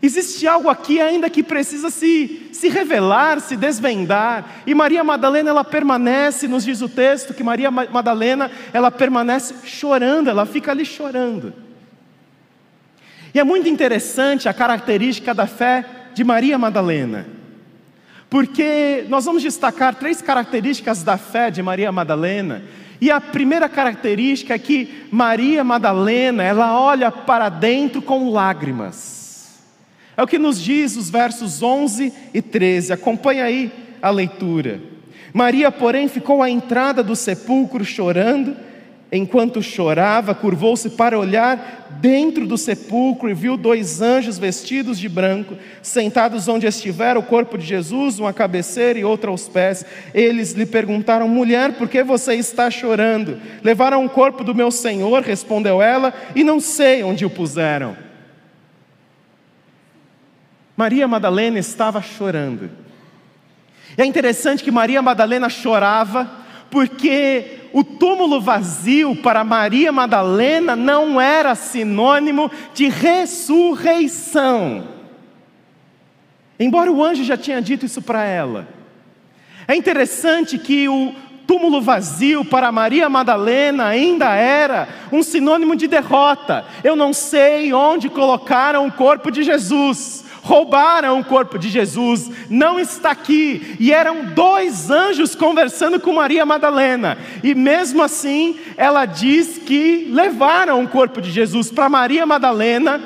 Existe 0.04 0.46
algo 0.46 0.68
aqui 0.68 1.00
ainda 1.00 1.30
que 1.30 1.42
precisa 1.42 1.88
se, 1.88 2.50
se 2.52 2.68
revelar, 2.68 3.40
se 3.40 3.56
desvendar. 3.56 4.60
E 4.66 4.74
Maria 4.74 5.02
Madalena, 5.02 5.48
ela 5.48 5.64
permanece, 5.64 6.46
nos 6.46 6.62
diz 6.62 6.82
o 6.82 6.90
texto, 6.90 7.32
que 7.32 7.42
Maria 7.42 7.70
Madalena, 7.70 8.50
ela 8.74 8.90
permanece 8.90 9.54
chorando, 9.64 10.28
ela 10.28 10.44
fica 10.44 10.72
ali 10.72 10.84
chorando. 10.84 11.54
E 13.32 13.40
é 13.40 13.44
muito 13.44 13.66
interessante 13.66 14.46
a 14.46 14.52
característica 14.52 15.32
da 15.32 15.46
fé 15.46 15.82
de 16.12 16.22
Maria 16.22 16.58
Madalena. 16.58 17.26
Porque 18.28 19.06
nós 19.08 19.24
vamos 19.24 19.42
destacar 19.42 19.94
três 19.94 20.20
características 20.20 21.02
da 21.02 21.16
fé 21.16 21.50
de 21.50 21.62
Maria 21.62 21.90
Madalena. 21.90 22.62
E 23.00 23.10
a 23.10 23.22
primeira 23.22 23.70
característica 23.70 24.52
é 24.52 24.58
que 24.58 25.06
Maria 25.10 25.64
Madalena, 25.64 26.42
ela 26.42 26.78
olha 26.78 27.10
para 27.10 27.48
dentro 27.48 28.02
com 28.02 28.30
lágrimas. 28.30 29.23
É 30.16 30.22
o 30.22 30.26
que 30.26 30.38
nos 30.38 30.60
diz 30.60 30.96
os 30.96 31.10
versos 31.10 31.62
11 31.62 32.12
e 32.32 32.40
13. 32.40 32.92
Acompanha 32.92 33.44
aí 33.44 33.72
a 34.00 34.10
leitura. 34.10 34.80
Maria, 35.32 35.72
porém, 35.72 36.06
ficou 36.06 36.42
à 36.42 36.48
entrada 36.48 37.02
do 37.02 37.16
sepulcro 37.16 37.84
chorando. 37.84 38.56
Enquanto 39.10 39.62
chorava, 39.62 40.34
curvou-se 40.34 40.90
para 40.90 41.18
olhar 41.18 41.96
dentro 42.00 42.46
do 42.46 42.58
sepulcro 42.58 43.30
e 43.30 43.34
viu 43.34 43.56
dois 43.56 44.02
anjos 44.02 44.38
vestidos 44.38 44.98
de 44.98 45.08
branco, 45.08 45.56
sentados 45.82 46.48
onde 46.48 46.66
estivera 46.66 47.18
o 47.18 47.22
corpo 47.22 47.56
de 47.56 47.64
Jesus, 47.64 48.18
uma 48.18 48.32
cabeceira 48.32 48.98
e 48.98 49.04
outra 49.04 49.30
aos 49.30 49.48
pés. 49.48 49.86
Eles 50.12 50.52
lhe 50.52 50.66
perguntaram: 50.66 51.28
Mulher, 51.28 51.74
por 51.74 51.88
que 51.88 52.02
você 52.02 52.34
está 52.34 52.70
chorando? 52.70 53.40
Levaram 53.62 54.04
o 54.04 54.10
corpo 54.10 54.42
do 54.42 54.54
meu 54.54 54.70
senhor, 54.70 55.22
respondeu 55.22 55.80
ela, 55.80 56.12
e 56.34 56.42
não 56.42 56.58
sei 56.58 57.02
onde 57.04 57.24
o 57.24 57.30
puseram. 57.30 57.96
Maria 60.76 61.06
Madalena 61.06 61.58
estava 61.58 62.02
chorando. 62.02 62.70
E 63.96 64.02
é 64.02 64.04
interessante 64.04 64.64
que 64.64 64.70
Maria 64.70 65.00
Madalena 65.00 65.48
chorava 65.48 66.30
porque 66.70 67.68
o 67.72 67.84
túmulo 67.84 68.40
vazio 68.40 69.14
para 69.16 69.44
Maria 69.44 69.92
Madalena 69.92 70.74
não 70.74 71.20
era 71.20 71.54
sinônimo 71.54 72.50
de 72.72 72.88
ressurreição. 72.88 74.84
Embora 76.58 76.90
o 76.90 77.02
anjo 77.02 77.22
já 77.22 77.36
tinha 77.36 77.62
dito 77.62 77.86
isso 77.86 78.02
para 78.02 78.24
ela. 78.24 78.66
É 79.68 79.76
interessante 79.76 80.58
que 80.58 80.88
o 80.88 81.14
túmulo 81.46 81.80
vazio 81.80 82.44
para 82.44 82.72
Maria 82.72 83.08
Madalena 83.08 83.86
ainda 83.86 84.34
era 84.34 84.88
um 85.12 85.22
sinônimo 85.22 85.76
de 85.76 85.86
derrota. 85.86 86.64
Eu 86.82 86.96
não 86.96 87.12
sei 87.12 87.72
onde 87.72 88.08
colocaram 88.08 88.86
o 88.86 88.92
corpo 88.92 89.30
de 89.30 89.44
Jesus 89.44 90.23
roubaram 90.44 91.18
o 91.18 91.24
corpo 91.24 91.58
de 91.58 91.70
Jesus, 91.70 92.30
não 92.50 92.78
está 92.78 93.10
aqui. 93.10 93.76
E 93.80 93.90
eram 93.90 94.26
dois 94.26 94.90
anjos 94.90 95.34
conversando 95.34 95.98
com 95.98 96.12
Maria 96.12 96.44
Madalena, 96.44 97.16
e 97.42 97.54
mesmo 97.54 98.02
assim, 98.02 98.56
ela 98.76 99.06
diz 99.06 99.58
que 99.58 100.06
levaram 100.10 100.84
o 100.84 100.88
corpo 100.88 101.20
de 101.20 101.30
Jesus 101.30 101.70
para 101.70 101.88
Maria 101.88 102.26
Madalena. 102.26 103.00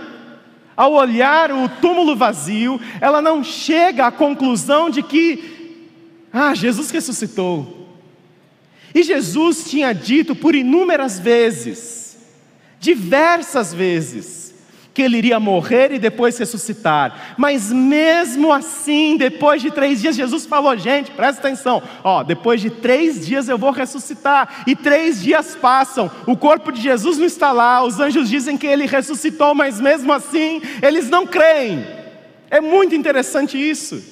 Ao 0.76 0.92
olhar 0.92 1.50
o 1.50 1.68
túmulo 1.68 2.14
vazio, 2.14 2.80
ela 3.00 3.21
não 3.21 3.42
chega 3.42 4.07
à 4.07 4.12
conclusão 4.12 4.88
de 4.88 5.02
que, 5.02 5.87
ah, 6.33 6.54
Jesus 6.54 6.90
ressuscitou. 6.90 7.88
E 8.95 9.02
Jesus 9.02 9.68
tinha 9.68 9.92
dito 9.92 10.37
por 10.37 10.54
inúmeras 10.54 11.18
vezes, 11.18 12.16
diversas 12.78 13.75
vezes, 13.75 14.48
que 14.99 15.02
ele 15.02 15.17
iria 15.17 15.38
morrer 15.38 15.93
e 15.93 15.99
depois 16.00 16.37
ressuscitar. 16.37 17.37
Mas 17.38 17.71
mesmo 17.71 18.52
assim, 18.52 19.17
depois 19.17 19.62
de 19.62 19.71
três 19.71 20.00
dias, 20.00 20.17
Jesus 20.17 20.45
falou: 20.45 20.76
gente, 20.76 21.12
presta 21.12 21.47
atenção, 21.47 21.81
ó, 22.02 22.25
depois 22.25 22.61
de 22.61 22.69
três 22.69 23.25
dias 23.25 23.49
eu 23.49 23.57
vou 23.57 23.71
ressuscitar. 23.71 24.64
E 24.67 24.75
três 24.75 25.23
dias 25.23 25.55
passam, 25.55 26.11
o 26.26 26.37
corpo 26.37 26.73
de 26.73 26.81
Jesus 26.81 27.17
não 27.17 27.26
está 27.26 27.52
lá, 27.52 27.85
os 27.85 28.00
anjos 28.00 28.28
dizem 28.28 28.59
que 28.59 28.67
ele 28.67 28.87
ressuscitou, 28.87 29.55
mas 29.55 29.81
mesmo 29.81 30.12
assim, 30.12 30.61
eles 30.83 31.09
não 31.09 31.25
creem. 31.25 31.87
É 32.50 32.61
muito 32.61 32.97
interessante 32.97 33.57
isso. 33.57 34.02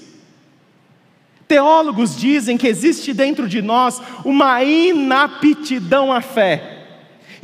Teólogos 1.49 2.17
dizem 2.17 2.57
que 2.57 2.69
existe 2.69 3.13
dentro 3.13 3.49
de 3.49 3.61
nós 3.61 4.01
uma 4.25 4.63
inaptidão 4.63 6.13
à 6.13 6.21
fé. 6.21 6.76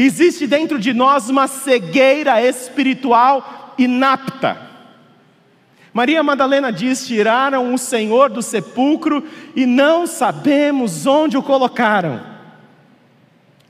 Existe 0.05 0.49
dentro 0.49 0.81
de 0.81 0.93
nós 0.93 1.29
uma 1.29 1.47
cegueira 1.47 2.43
espiritual 2.43 3.75
inapta. 3.79 4.71
Maria 5.95 6.23
Madalena 6.25 6.73
diz: 6.73 7.07
Tiraram 7.07 7.73
o 7.73 7.79
Senhor 7.79 8.29
do 8.29 8.43
sepulcro 8.43 9.25
e 9.55 9.65
não 9.65 10.07
sabemos 10.07 11.07
onde 11.07 11.37
o 11.37 11.43
colocaram. 11.43 12.21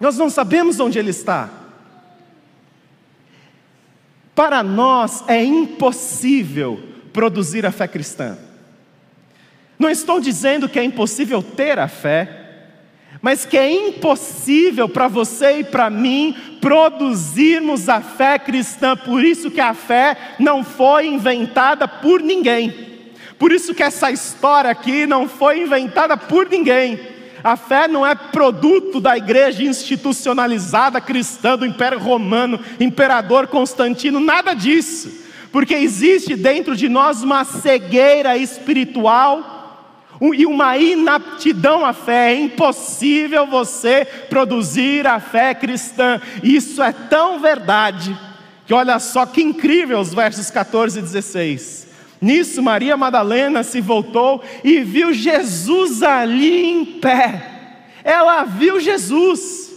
Nós 0.00 0.16
não 0.16 0.30
sabemos 0.30 0.80
onde 0.80 0.98
ele 0.98 1.10
está. 1.10 1.50
Para 4.34 4.62
nós 4.62 5.22
é 5.28 5.44
impossível 5.44 6.82
produzir 7.12 7.66
a 7.66 7.70
fé 7.70 7.86
cristã. 7.86 8.38
Não 9.78 9.90
estou 9.90 10.18
dizendo 10.18 10.66
que 10.66 10.78
é 10.78 10.84
impossível 10.84 11.42
ter 11.42 11.78
a 11.78 11.88
fé, 11.88 12.41
mas 13.22 13.46
que 13.46 13.56
é 13.56 13.70
impossível 13.70 14.88
para 14.88 15.06
você 15.06 15.60
e 15.60 15.64
para 15.64 15.88
mim 15.88 16.34
produzirmos 16.60 17.88
a 17.88 18.00
fé 18.00 18.36
cristã. 18.36 18.96
Por 18.96 19.24
isso 19.24 19.48
que 19.48 19.60
a 19.60 19.72
fé 19.72 20.34
não 20.40 20.64
foi 20.64 21.06
inventada 21.06 21.86
por 21.86 22.20
ninguém. 22.20 22.74
Por 23.38 23.52
isso 23.52 23.74
que 23.74 23.82
essa 23.82 24.10
história 24.10 24.70
aqui 24.70 25.06
não 25.06 25.28
foi 25.28 25.60
inventada 25.60 26.16
por 26.16 26.48
ninguém. 26.48 26.98
A 27.44 27.56
fé 27.56 27.86
não 27.86 28.04
é 28.04 28.14
produto 28.14 29.00
da 29.00 29.16
igreja 29.16 29.62
institucionalizada 29.62 31.00
cristã 31.00 31.56
do 31.56 31.66
Império 31.66 32.00
Romano, 32.00 32.58
imperador 32.80 33.46
Constantino, 33.46 34.18
nada 34.18 34.52
disso. 34.52 35.22
Porque 35.52 35.74
existe 35.74 36.34
dentro 36.34 36.74
de 36.74 36.88
nós 36.88 37.22
uma 37.22 37.44
cegueira 37.44 38.36
espiritual 38.36 39.61
e 40.34 40.46
uma 40.46 40.76
inaptidão 40.78 41.84
à 41.84 41.92
fé. 41.92 42.32
É 42.32 42.40
impossível 42.40 43.46
você 43.46 44.04
produzir 44.04 45.06
a 45.06 45.18
fé 45.18 45.54
cristã. 45.54 46.20
Isso 46.42 46.82
é 46.82 46.92
tão 46.92 47.40
verdade 47.40 48.16
que 48.66 48.74
olha 48.74 48.98
só 48.98 49.26
que 49.26 49.42
incrível 49.42 49.98
os 49.98 50.14
versos 50.14 50.50
14 50.50 50.98
e 50.98 51.02
16. 51.02 51.88
Nisso, 52.20 52.62
Maria 52.62 52.96
Madalena 52.96 53.64
se 53.64 53.80
voltou 53.80 54.44
e 54.62 54.80
viu 54.80 55.12
Jesus 55.12 56.04
ali 56.04 56.66
em 56.66 56.84
pé. 56.84 57.48
Ela 58.04 58.44
viu 58.44 58.78
Jesus 58.78 59.71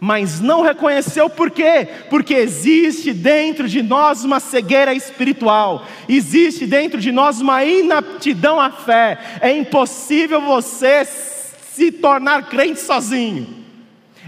mas 0.00 0.40
não 0.40 0.62
reconheceu 0.62 1.28
por 1.28 1.50
quê? 1.50 1.88
Porque 2.08 2.34
existe 2.34 3.12
dentro 3.12 3.68
de 3.68 3.82
nós 3.82 4.24
uma 4.24 4.38
cegueira 4.40 4.94
espiritual, 4.94 5.86
existe 6.08 6.66
dentro 6.66 7.00
de 7.00 7.10
nós 7.10 7.40
uma 7.40 7.64
inaptidão 7.64 8.60
à 8.60 8.70
fé. 8.70 9.18
É 9.40 9.50
impossível 9.50 10.40
você 10.40 11.04
se 11.04 11.90
tornar 11.92 12.48
crente 12.48 12.80
sozinho, 12.80 13.64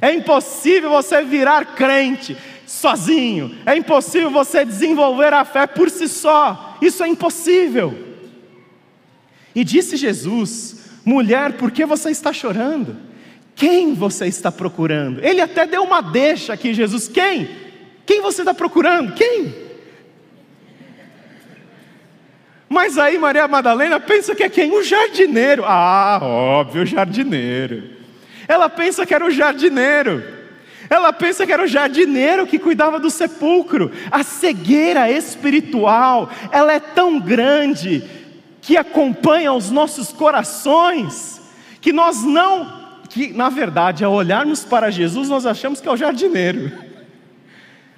é 0.00 0.12
impossível 0.12 0.90
você 0.90 1.22
virar 1.22 1.74
crente 1.74 2.36
sozinho, 2.66 3.56
é 3.66 3.76
impossível 3.76 4.30
você 4.30 4.64
desenvolver 4.64 5.32
a 5.32 5.44
fé 5.44 5.66
por 5.66 5.90
si 5.90 6.08
só, 6.08 6.76
isso 6.80 7.02
é 7.04 7.08
impossível. 7.08 8.08
E 9.54 9.64
disse 9.64 9.96
Jesus: 9.96 10.84
mulher, 11.04 11.54
por 11.54 11.70
que 11.70 11.84
você 11.84 12.10
está 12.10 12.32
chorando? 12.32 13.09
Quem 13.54 13.94
você 13.94 14.26
está 14.26 14.50
procurando? 14.50 15.22
Ele 15.24 15.40
até 15.40 15.66
deu 15.66 15.82
uma 15.82 16.00
deixa 16.00 16.52
aqui, 16.52 16.72
Jesus. 16.72 17.08
Quem? 17.08 17.48
Quem 18.06 18.20
você 18.20 18.42
está 18.42 18.54
procurando? 18.54 19.12
Quem? 19.14 19.54
Mas 22.68 22.96
aí 22.96 23.18
Maria 23.18 23.48
Madalena 23.48 23.98
pensa 23.98 24.34
que 24.34 24.44
é 24.44 24.48
quem? 24.48 24.72
O 24.72 24.82
jardineiro. 24.82 25.64
Ah, 25.66 26.20
óbvio, 26.22 26.82
o 26.82 26.86
jardineiro. 26.86 27.82
Ela 28.46 28.68
pensa 28.68 29.04
que 29.04 29.12
era 29.12 29.24
o 29.24 29.30
jardineiro. 29.30 30.22
Ela 30.88 31.12
pensa 31.12 31.46
que 31.46 31.52
era 31.52 31.62
o 31.62 31.68
jardineiro 31.68 32.46
que 32.46 32.58
cuidava 32.58 32.98
do 32.98 33.10
sepulcro. 33.10 33.92
A 34.10 34.22
cegueira 34.22 35.10
espiritual, 35.10 36.30
ela 36.50 36.72
é 36.72 36.80
tão 36.80 37.20
grande 37.20 38.02
que 38.60 38.76
acompanha 38.76 39.52
os 39.52 39.70
nossos 39.70 40.12
corações, 40.12 41.40
que 41.80 41.92
nós 41.92 42.24
não 42.24 42.79
que, 43.10 43.32
na 43.32 43.48
verdade, 43.48 44.04
ao 44.04 44.12
olharmos 44.12 44.64
para 44.64 44.90
Jesus, 44.90 45.28
nós 45.28 45.44
achamos 45.44 45.80
que 45.80 45.88
é 45.88 45.92
o 45.92 45.96
jardineiro. 45.96 46.72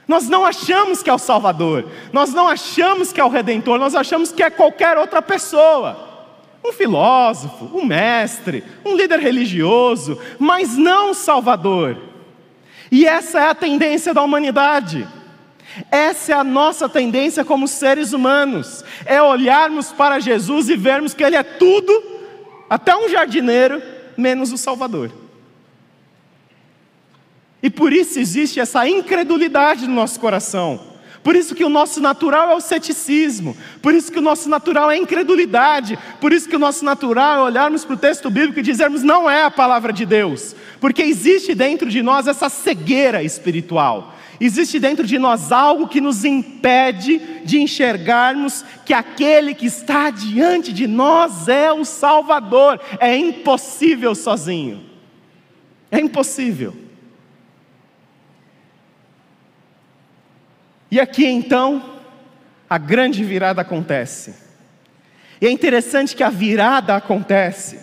Nós 0.08 0.28
não 0.28 0.44
achamos 0.44 1.02
que 1.02 1.10
é 1.10 1.12
o 1.14 1.18
Salvador, 1.18 1.88
nós 2.12 2.34
não 2.34 2.48
achamos 2.48 3.12
que 3.12 3.20
é 3.20 3.24
o 3.24 3.28
Redentor, 3.28 3.78
nós 3.78 3.94
achamos 3.94 4.32
que 4.32 4.42
é 4.42 4.50
qualquer 4.50 4.96
outra 4.98 5.22
pessoa. 5.22 6.10
Um 6.64 6.72
filósofo, 6.72 7.70
um 7.74 7.84
mestre, 7.84 8.64
um 8.84 8.96
líder 8.96 9.20
religioso, 9.20 10.18
mas 10.38 10.76
não 10.76 11.10
o 11.10 11.14
Salvador. 11.14 11.98
E 12.90 13.06
essa 13.06 13.38
é 13.38 13.48
a 13.48 13.54
tendência 13.54 14.14
da 14.14 14.22
humanidade. 14.22 15.06
Essa 15.90 16.32
é 16.32 16.34
a 16.34 16.44
nossa 16.44 16.88
tendência 16.88 17.44
como 17.44 17.68
seres 17.68 18.12
humanos: 18.12 18.84
é 19.04 19.20
olharmos 19.20 19.92
para 19.92 20.20
Jesus 20.20 20.68
e 20.68 20.76
vermos 20.76 21.14
que 21.14 21.22
Ele 21.22 21.36
é 21.36 21.42
tudo, 21.42 21.92
até 22.68 22.96
um 22.96 23.08
jardineiro, 23.08 23.82
menos 24.16 24.52
o 24.52 24.58
Salvador. 24.58 25.10
E 27.62 27.70
por 27.70 27.92
isso 27.92 28.18
existe 28.18 28.58
essa 28.58 28.88
incredulidade 28.88 29.86
no 29.86 29.94
nosso 29.94 30.18
coração. 30.18 30.92
Por 31.22 31.36
isso 31.36 31.54
que 31.54 31.64
o 31.64 31.68
nosso 31.68 32.00
natural 32.00 32.50
é 32.50 32.54
o 32.56 32.60
ceticismo, 32.60 33.56
por 33.80 33.94
isso 33.94 34.10
que 34.10 34.18
o 34.18 34.22
nosso 34.22 34.48
natural 34.48 34.90
é 34.90 34.94
a 34.94 34.98
incredulidade, 34.98 35.96
por 36.20 36.32
isso 36.32 36.48
que 36.48 36.56
o 36.56 36.58
nosso 36.58 36.84
natural 36.84 37.38
é 37.38 37.42
olharmos 37.42 37.84
para 37.84 37.94
o 37.94 37.98
texto 37.98 38.28
bíblico 38.28 38.58
e 38.58 38.62
dizermos 38.62 39.04
não 39.04 39.30
é 39.30 39.44
a 39.44 39.50
palavra 39.50 39.92
de 39.92 40.04
Deus, 40.04 40.56
porque 40.80 41.00
existe 41.00 41.54
dentro 41.54 41.88
de 41.88 42.02
nós 42.02 42.26
essa 42.26 42.48
cegueira 42.48 43.22
espiritual. 43.22 44.16
Existe 44.44 44.80
dentro 44.80 45.06
de 45.06 45.20
nós 45.20 45.52
algo 45.52 45.86
que 45.86 46.00
nos 46.00 46.24
impede 46.24 47.20
de 47.44 47.60
enxergarmos 47.60 48.64
que 48.84 48.92
aquele 48.92 49.54
que 49.54 49.66
está 49.66 50.10
diante 50.10 50.72
de 50.72 50.88
nós 50.88 51.46
é 51.46 51.72
o 51.72 51.84
Salvador. 51.84 52.80
É 52.98 53.16
impossível 53.16 54.16
sozinho. 54.16 54.84
É 55.92 56.00
impossível. 56.00 56.74
E 60.90 60.98
aqui 60.98 61.24
então, 61.24 62.00
a 62.68 62.78
grande 62.78 63.22
virada 63.22 63.62
acontece. 63.62 64.34
E 65.40 65.46
é 65.46 65.52
interessante 65.52 66.16
que 66.16 66.24
a 66.24 66.30
virada 66.30 66.96
acontece 66.96 67.78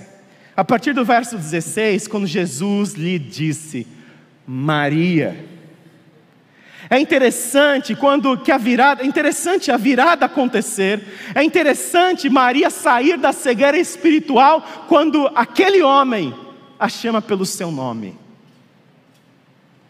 a 0.57 0.65
partir 0.65 0.91
do 0.91 1.05
verso 1.05 1.37
16, 1.37 2.05
quando 2.09 2.27
Jesus 2.27 2.95
lhe 2.95 3.17
disse: 3.17 3.87
Maria. 4.45 5.57
É 6.89 6.99
interessante 6.99 7.93
quando 7.93 8.35
que 8.37 8.51
a 8.51 8.57
virada, 8.57 9.03
é 9.03 9.05
interessante 9.05 9.71
a 9.71 9.77
virada 9.77 10.25
acontecer. 10.25 11.03
É 11.35 11.43
interessante 11.43 12.27
Maria 12.29 12.71
sair 12.71 13.15
da 13.15 13.31
cegueira 13.31 13.77
espiritual 13.77 14.85
quando 14.87 15.29
aquele 15.35 15.83
homem 15.83 16.33
a 16.79 16.89
chama 16.89 17.21
pelo 17.21 17.45
seu 17.45 17.69
nome. 17.71 18.17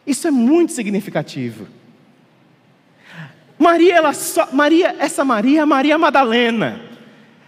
Isso 0.05 0.27
é 0.27 0.31
muito 0.31 0.73
significativo. 0.73 1.67
Maria, 3.57 3.95
ela 3.95 4.13
só, 4.13 4.49
Maria, 4.51 4.95
essa 4.99 5.23
Maria, 5.23 5.65
Maria 5.65 5.97
Madalena. 5.97 6.81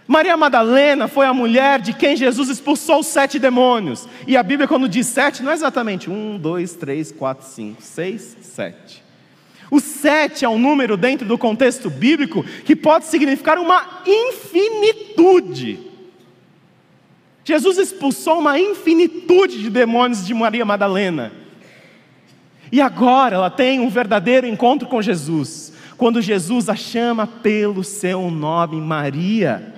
Maria 0.06 0.36
Madalena 0.36 1.08
foi 1.08 1.26
a 1.26 1.34
mulher 1.34 1.80
de 1.80 1.92
quem 1.92 2.16
Jesus 2.16 2.48
expulsou 2.48 3.00
os 3.00 3.06
sete 3.06 3.38
demônios. 3.38 4.08
E 4.26 4.36
a 4.36 4.42
Bíblia, 4.42 4.68
quando 4.68 4.88
diz 4.88 5.06
sete, 5.08 5.42
não 5.42 5.50
é 5.50 5.54
exatamente 5.54 6.08
um, 6.08 6.38
dois, 6.38 6.74
três, 6.74 7.10
quatro, 7.10 7.46
cinco, 7.46 7.82
seis, 7.82 8.36
sete. 8.40 9.01
O 9.72 9.80
sete 9.80 10.44
é 10.44 10.48
um 10.50 10.58
número 10.58 10.98
dentro 10.98 11.26
do 11.26 11.38
contexto 11.38 11.88
bíblico 11.88 12.44
que 12.44 12.76
pode 12.76 13.06
significar 13.06 13.56
uma 13.56 14.02
infinitude. 14.06 15.78
Jesus 17.42 17.78
expulsou 17.78 18.40
uma 18.40 18.58
infinitude 18.58 19.62
de 19.62 19.70
demônios 19.70 20.26
de 20.26 20.34
Maria 20.34 20.62
Madalena. 20.66 21.32
E 22.70 22.82
agora 22.82 23.36
ela 23.36 23.48
tem 23.48 23.80
um 23.80 23.88
verdadeiro 23.88 24.46
encontro 24.46 24.86
com 24.86 25.00
Jesus 25.00 25.72
quando 25.96 26.20
Jesus 26.20 26.68
a 26.68 26.76
chama 26.76 27.26
pelo 27.26 27.82
seu 27.82 28.30
nome, 28.30 28.78
Maria. 28.78 29.74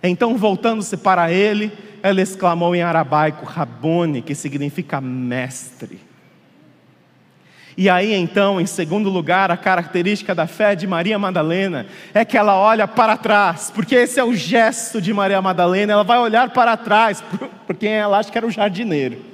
Então, 0.00 0.36
voltando-se 0.36 0.96
para 0.96 1.32
ele, 1.32 1.72
ela 2.04 2.22
exclamou 2.22 2.72
em 2.76 2.82
arabaico, 2.82 3.44
Rabone, 3.44 4.22
que 4.22 4.32
significa 4.36 5.00
mestre. 5.00 6.09
E 7.80 7.88
aí 7.88 8.12
então, 8.12 8.60
em 8.60 8.66
segundo 8.66 9.08
lugar, 9.08 9.50
a 9.50 9.56
característica 9.56 10.34
da 10.34 10.46
fé 10.46 10.74
de 10.74 10.86
Maria 10.86 11.18
Madalena 11.18 11.86
é 12.12 12.26
que 12.26 12.36
ela 12.36 12.54
olha 12.54 12.86
para 12.86 13.16
trás, 13.16 13.72
porque 13.74 13.94
esse 13.94 14.20
é 14.20 14.22
o 14.22 14.34
gesto 14.34 15.00
de 15.00 15.14
Maria 15.14 15.40
Madalena, 15.40 15.94
ela 15.94 16.04
vai 16.04 16.18
olhar 16.18 16.50
para 16.50 16.76
trás, 16.76 17.24
porque 17.66 17.86
ela 17.86 18.18
acha 18.18 18.30
que 18.30 18.36
era 18.36 18.46
o 18.46 18.50
jardineiro. 18.50 19.24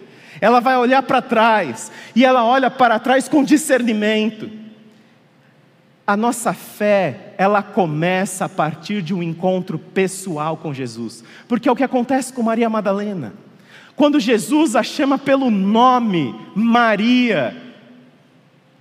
Ela 0.40 0.60
vai 0.60 0.76
olhar 0.76 1.02
para 1.02 1.20
trás, 1.20 1.90
e 2.14 2.24
ela 2.24 2.44
olha 2.44 2.70
para 2.70 3.00
trás 3.00 3.28
com 3.28 3.42
discernimento 3.42 4.48
a 6.06 6.16
nossa 6.16 6.54
fé, 6.54 7.34
ela 7.36 7.64
começa 7.64 8.44
a 8.44 8.48
partir 8.48 9.02
de 9.02 9.12
um 9.12 9.24
encontro 9.24 9.76
pessoal 9.76 10.56
com 10.56 10.72
Jesus, 10.72 11.24
porque 11.48 11.68
é 11.68 11.72
o 11.72 11.74
que 11.74 11.82
acontece 11.82 12.32
com 12.32 12.44
Maria 12.44 12.70
Madalena. 12.70 13.34
Quando 13.96 14.20
Jesus 14.20 14.76
a 14.76 14.84
chama 14.84 15.18
pelo 15.18 15.50
nome 15.50 16.32
Maria, 16.54 17.65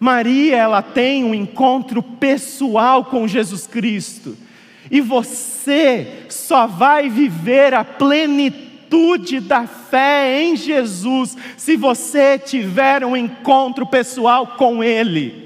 Maria, 0.06 0.58
ela 0.58 0.84
tem 0.84 1.24
um 1.24 1.34
encontro 1.34 2.04
pessoal 2.04 3.06
com 3.06 3.28
Jesus 3.28 3.66
Cristo, 3.66 4.38
e 4.92 5.02
você 5.02 6.26
só 6.30 6.68
vai 6.68 7.10
viver 7.10 7.74
a 7.74 7.84
plenitude 7.84 9.40
da 9.40 9.66
fé 9.66 10.44
em 10.44 10.56
Jesus 10.56 11.36
se 11.58 11.76
você 11.76 12.38
tiver 12.38 13.04
um 13.04 13.18
encontro 13.18 13.88
pessoal 13.88 14.46
com 14.58 14.84
Ele. 14.84 15.45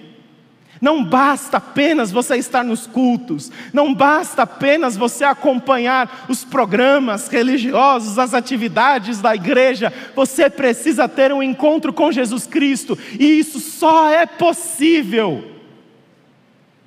Não 0.82 1.04
basta 1.04 1.58
apenas 1.58 2.10
você 2.10 2.38
estar 2.38 2.64
nos 2.64 2.88
cultos, 2.88 3.52
não 3.74 3.94
basta 3.94 4.44
apenas 4.44 4.96
você 4.96 5.26
acompanhar 5.26 6.26
os 6.30 6.46
programas 6.46 7.28
religiosos, 7.28 8.18
as 8.18 8.34
atividades 8.34 9.20
da 9.20 9.36
igreja, 9.36 9.92
você 10.16 10.50
precisa 10.50 11.08
ter 11.10 11.34
um 11.34 11.44
encontro 11.44 11.92
com 11.92 12.12
Jesus 12.12 12.48
Cristo, 12.48 12.98
e 13.20 13.40
isso 13.40 13.60
só 13.60 14.10
é 14.10 14.26
possível 14.26 15.44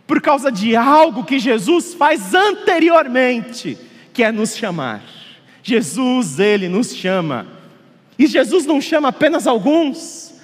por 0.07 0.21
causa 0.21 0.51
de 0.51 0.75
algo 0.75 1.25
que 1.25 1.39
Jesus 1.39 1.95
faz 1.95 2.35
anteriormente, 2.35 3.79
que 4.13 4.23
é 4.23 4.33
nos 4.33 4.57
chamar. 4.57 5.03
Jesus, 5.63 6.39
ele 6.39 6.69
nos 6.69 6.95
chama, 6.95 7.47
e 8.19 8.27
Jesus 8.27 8.65
não 8.65 8.81
chama 8.81 9.09
apenas 9.09 9.47
alguns, 9.47 10.35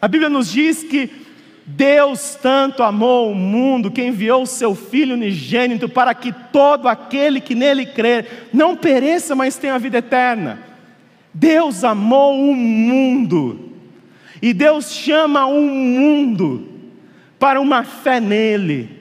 a 0.00 0.06
Bíblia 0.06 0.28
nos 0.28 0.50
diz 0.50 0.82
que 0.84 1.27
Deus 1.70 2.34
tanto 2.34 2.82
amou 2.82 3.30
o 3.30 3.34
mundo 3.34 3.90
que 3.90 4.02
enviou 4.02 4.44
o 4.44 4.46
seu 4.46 4.74
Filho 4.74 5.14
unigênito 5.14 5.86
para 5.86 6.14
que 6.14 6.32
todo 6.32 6.88
aquele 6.88 7.42
que 7.42 7.54
nele 7.54 7.84
crer 7.84 8.48
não 8.54 8.74
pereça, 8.74 9.34
mas 9.34 9.58
tenha 9.58 9.74
a 9.74 9.78
vida 9.78 9.98
eterna. 9.98 10.60
Deus 11.34 11.84
amou 11.84 12.40
o 12.40 12.56
mundo 12.56 13.74
e 14.40 14.54
Deus 14.54 14.90
chama 14.90 15.44
o 15.44 15.60
mundo 15.60 16.66
para 17.38 17.60
uma 17.60 17.84
fé 17.84 18.18
nele. 18.18 18.96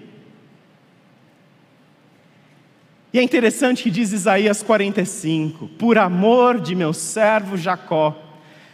E 3.13 3.19
é 3.19 3.23
interessante 3.23 3.83
que 3.83 3.89
diz 3.89 4.11
Isaías 4.11 4.61
45: 4.61 5.69
Por 5.79 5.97
amor 5.97 6.59
de 6.59 6.75
meu 6.75 6.91
servo 6.91 7.55
Jacó, 7.55 8.13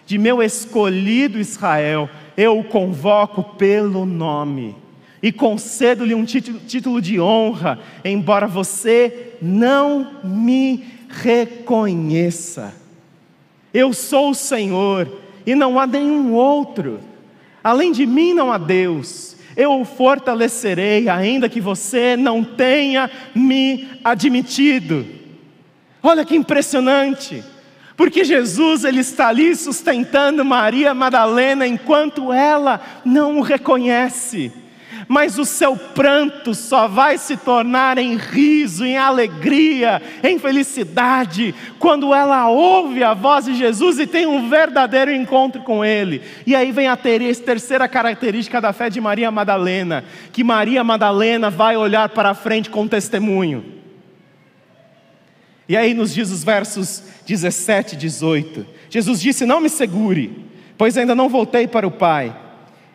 de 0.03 0.17
meu 0.17 0.41
escolhido 0.41 1.39
Israel, 1.39 2.09
eu 2.35 2.59
o 2.59 2.63
convoco 2.63 3.43
pelo 3.55 4.05
nome 4.05 4.75
e 5.21 5.31
concedo-lhe 5.31 6.13
um 6.13 6.25
título 6.25 7.01
de 7.01 7.19
honra, 7.19 7.79
embora 8.03 8.45
você 8.45 9.35
não 9.41 10.17
me 10.21 10.83
reconheça. 11.07 12.73
Eu 13.73 13.93
sou 13.93 14.31
o 14.31 14.35
Senhor 14.35 15.09
e 15.45 15.55
não 15.55 15.79
há 15.79 15.87
nenhum 15.87 16.33
outro. 16.33 16.99
Além 17.63 17.91
de 17.91 18.05
mim 18.05 18.33
não 18.33 18.51
há 18.51 18.57
Deus. 18.57 19.37
Eu 19.55 19.79
o 19.79 19.85
fortalecerei, 19.85 21.07
ainda 21.07 21.47
que 21.47 21.61
você 21.61 22.17
não 22.17 22.43
tenha 22.43 23.09
me 23.33 23.87
admitido. 24.03 25.05
Olha 26.01 26.25
que 26.25 26.35
impressionante. 26.35 27.43
Porque 27.95 28.23
Jesus 28.23 28.83
ele 28.83 29.01
está 29.01 29.27
ali 29.27 29.55
sustentando 29.55 30.43
Maria 30.43 30.93
Madalena 30.93 31.67
enquanto 31.67 32.33
ela 32.33 32.81
não 33.05 33.37
o 33.37 33.41
reconhece. 33.41 34.51
Mas 35.07 35.37
o 35.37 35.45
seu 35.45 35.75
pranto 35.75 36.55
só 36.55 36.87
vai 36.87 37.17
se 37.17 37.35
tornar 37.35 37.97
em 37.97 38.15
riso, 38.15 38.85
em 38.85 38.97
alegria, 38.97 40.01
em 40.23 40.39
felicidade, 40.39 41.53
quando 41.77 42.13
ela 42.13 42.47
ouve 42.47 43.03
a 43.03 43.13
voz 43.13 43.45
de 43.45 43.53
Jesus 43.53 43.99
e 43.99 44.07
tem 44.07 44.25
um 44.25 44.49
verdadeiro 44.49 45.11
encontro 45.11 45.61
com 45.61 45.83
Ele. 45.83 46.21
E 46.47 46.55
aí 46.55 46.71
vem 46.71 46.87
a 46.87 46.97
terceira 46.97 47.87
característica 47.87 48.61
da 48.61 48.71
fé 48.71 48.89
de 48.89 49.01
Maria 49.01 49.29
Madalena: 49.29 50.05
que 50.31 50.43
Maria 50.43 50.83
Madalena 50.83 51.49
vai 51.49 51.75
olhar 51.75 52.09
para 52.09 52.29
a 52.29 52.35
frente 52.35 52.69
com 52.69 52.87
testemunho. 52.87 53.82
E 55.73 55.75
aí 55.75 55.95
nos 55.95 56.13
diz 56.13 56.29
os 56.29 56.43
versos 56.43 57.01
17 57.25 57.95
e 57.95 57.97
18: 57.97 58.63
Jesus 58.91 59.19
disse: 59.19 59.43
Não 59.43 59.59
me 59.59 59.67
segure, 59.67 60.45
pois 60.77 60.95
ainda 60.95 61.15
não 61.15 61.27
voltei 61.27 61.67
para 61.67 61.87
o 61.87 61.89
Pai. 61.89 62.31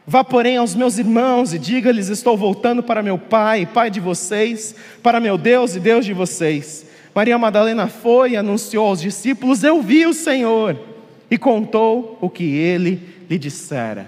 Vá, 0.07 0.23
porém, 0.23 0.59
aos 0.59 0.77
meus 0.77 0.97
irmãos 0.97 1.53
e 1.53 1.59
diga-lhes: 1.59 2.07
Estou 2.07 2.37
voltando 2.37 2.81
para 2.81 3.03
meu 3.03 3.19
pai, 3.19 3.67
pai 3.67 3.91
de 3.91 3.99
vocês, 3.99 4.77
para 5.03 5.19
meu 5.19 5.37
Deus 5.37 5.75
e 5.75 5.81
Deus 5.81 6.07
de 6.07 6.12
vocês. 6.12 6.87
Maria 7.12 7.37
Madalena 7.37 7.88
foi 7.88 8.31
e 8.31 8.37
anunciou 8.37 8.87
aos 8.87 9.01
discípulos: 9.01 9.64
Eu 9.64 9.83
vi 9.83 10.07
o 10.07 10.14
Senhor, 10.14 10.79
e 11.29 11.37
contou 11.37 12.17
o 12.21 12.31
que 12.31 12.45
ele 12.45 13.03
lhe 13.29 13.41
dissera. 13.41 14.07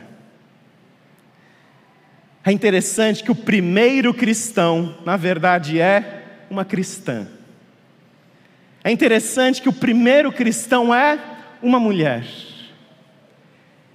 É 2.44 2.52
interessante 2.52 3.24
que 3.24 3.32
o 3.32 3.34
primeiro 3.34 4.14
cristão, 4.14 4.94
na 5.04 5.16
verdade, 5.16 5.80
é 5.80 6.22
uma 6.48 6.64
cristã. 6.64 7.26
É 8.82 8.90
interessante 8.90 9.60
que 9.60 9.68
o 9.68 9.72
primeiro 9.72 10.32
cristão 10.32 10.94
é 10.94 11.18
uma 11.62 11.78
mulher. 11.78 12.24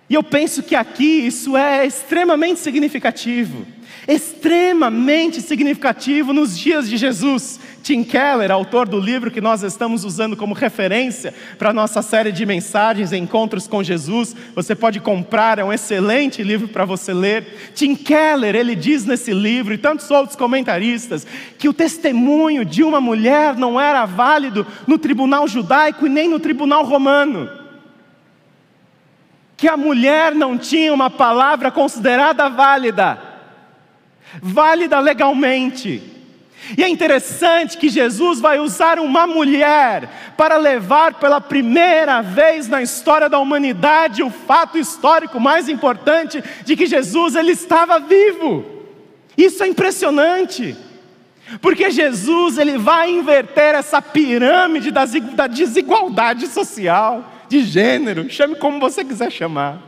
E 0.10 0.14
eu 0.14 0.22
penso 0.22 0.62
que 0.62 0.76
aqui 0.76 1.26
isso 1.26 1.58
é 1.58 1.86
extremamente 1.86 2.60
significativo. 2.60 3.66
Extremamente 4.08 5.42
significativo 5.42 6.32
nos 6.32 6.56
dias 6.56 6.88
de 6.88 6.96
Jesus. 6.96 7.60
Tim 7.82 8.04
Keller, 8.04 8.52
autor 8.52 8.88
do 8.88 9.00
livro 9.00 9.32
que 9.32 9.42
nós 9.42 9.64
estamos 9.64 10.04
usando 10.04 10.38
como 10.38 10.54
referência 10.54 11.34
para 11.58 11.72
a 11.72 11.74
nossa 11.74 12.04
série 12.04 12.32
de 12.32 12.46
mensagens 12.46 13.12
Encontros 13.12 13.68
com 13.68 13.84
Jesus, 13.84 14.36
você 14.54 14.76
pode 14.76 15.00
comprar, 15.00 15.58
é 15.58 15.64
um 15.64 15.74
excelente 15.74 16.44
livro 16.44 16.68
para 16.68 16.86
você 16.86 17.14
ler. 17.14 17.72
Tim 17.74 17.96
Keller, 17.96 18.56
ele 18.56 18.76
diz 18.76 19.06
nesse 19.06 19.34
livro, 19.34 19.74
e 19.74 19.78
tantos 19.78 20.10
outros 20.12 20.36
comentaristas, 20.36 21.26
que 21.58 21.70
o 21.70 21.74
testemunho 21.74 22.64
de 22.64 22.84
uma 22.84 23.02
mulher 23.02 23.56
não 23.56 23.80
era 23.80 24.06
válido 24.06 24.68
no 24.86 25.00
tribunal 25.00 25.48
judaico 25.48 26.06
e 26.06 26.10
nem 26.10 26.30
no 26.30 26.40
tribunal 26.40 26.86
romano 26.86 27.65
que 29.58 29.68
a 29.68 29.78
mulher 29.78 30.36
não 30.36 30.58
tinha 30.58 30.94
uma 30.94 31.10
palavra 31.10 31.72
considerada 31.72 32.50
válida, 32.50 33.18
válida 34.42 35.00
legalmente. 35.00 36.12
E 36.78 36.84
é 36.84 36.90
interessante 36.90 37.78
que 37.78 37.90
Jesus 37.90 38.40
vai 38.40 38.60
usar 38.60 39.00
uma 39.00 39.28
mulher 39.28 40.10
para 40.36 40.58
levar 40.58 41.14
pela 41.14 41.40
primeira 41.40 42.22
vez 42.22 42.68
na 42.68 42.82
história 42.82 43.30
da 43.30 43.38
humanidade 43.38 44.24
o 44.24 44.32
fato 44.32 44.78
histórico 44.78 45.40
mais 45.40 45.70
importante 45.70 46.44
de 46.64 46.76
que 46.76 46.88
Jesus 46.88 47.36
ele 47.36 47.52
estava 47.52 48.00
vivo. 48.00 48.66
Isso 49.38 49.64
é 49.64 49.68
impressionante. 49.68 50.76
Porque 51.62 51.92
Jesus 51.92 52.58
ele 52.58 52.80
vai 52.80 53.12
inverter 53.12 53.76
essa 53.76 54.02
pirâmide 54.02 54.90
da 54.92 55.46
desigualdade 55.46 56.48
social 56.48 57.35
de 57.56 57.64
gênero, 57.64 58.30
chame 58.30 58.56
como 58.56 58.80
você 58.80 59.04
quiser 59.04 59.32
chamar. 59.32 59.80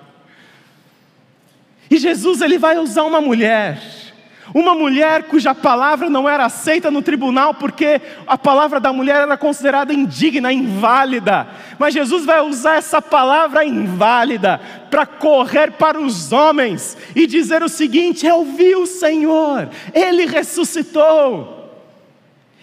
E 1.90 1.98
Jesus 1.98 2.42
ele 2.42 2.58
vai 2.58 2.78
usar 2.78 3.04
uma 3.04 3.20
mulher, 3.20 3.82
uma 4.54 4.74
mulher 4.74 5.24
cuja 5.24 5.54
palavra 5.54 6.10
não 6.10 6.28
era 6.28 6.46
aceita 6.46 6.90
no 6.90 7.02
tribunal 7.02 7.54
porque 7.54 8.02
a 8.26 8.38
palavra 8.38 8.80
da 8.80 8.94
mulher 8.94 9.22
era 9.22 9.38
considerada 9.38 9.94
indigna, 9.94 10.52
inválida. 10.52 11.48
Mas 11.78 11.94
Jesus 11.94 12.26
vai 12.26 12.40
usar 12.42 12.76
essa 12.76 13.02
palavra 13.02 13.66
inválida 13.66 14.62
para 14.90 15.06
correr 15.06 15.72
para 15.72 16.00
os 16.00 16.32
homens 16.32 16.98
e 17.14 17.28
dizer 17.28 17.64
o 17.64 17.70
seguinte: 17.70 18.26
Eu 18.26 18.46
vi 18.46 18.76
o 18.76 18.86
Senhor, 18.86 19.70
ele 19.94 20.26
ressuscitou. 20.26 21.56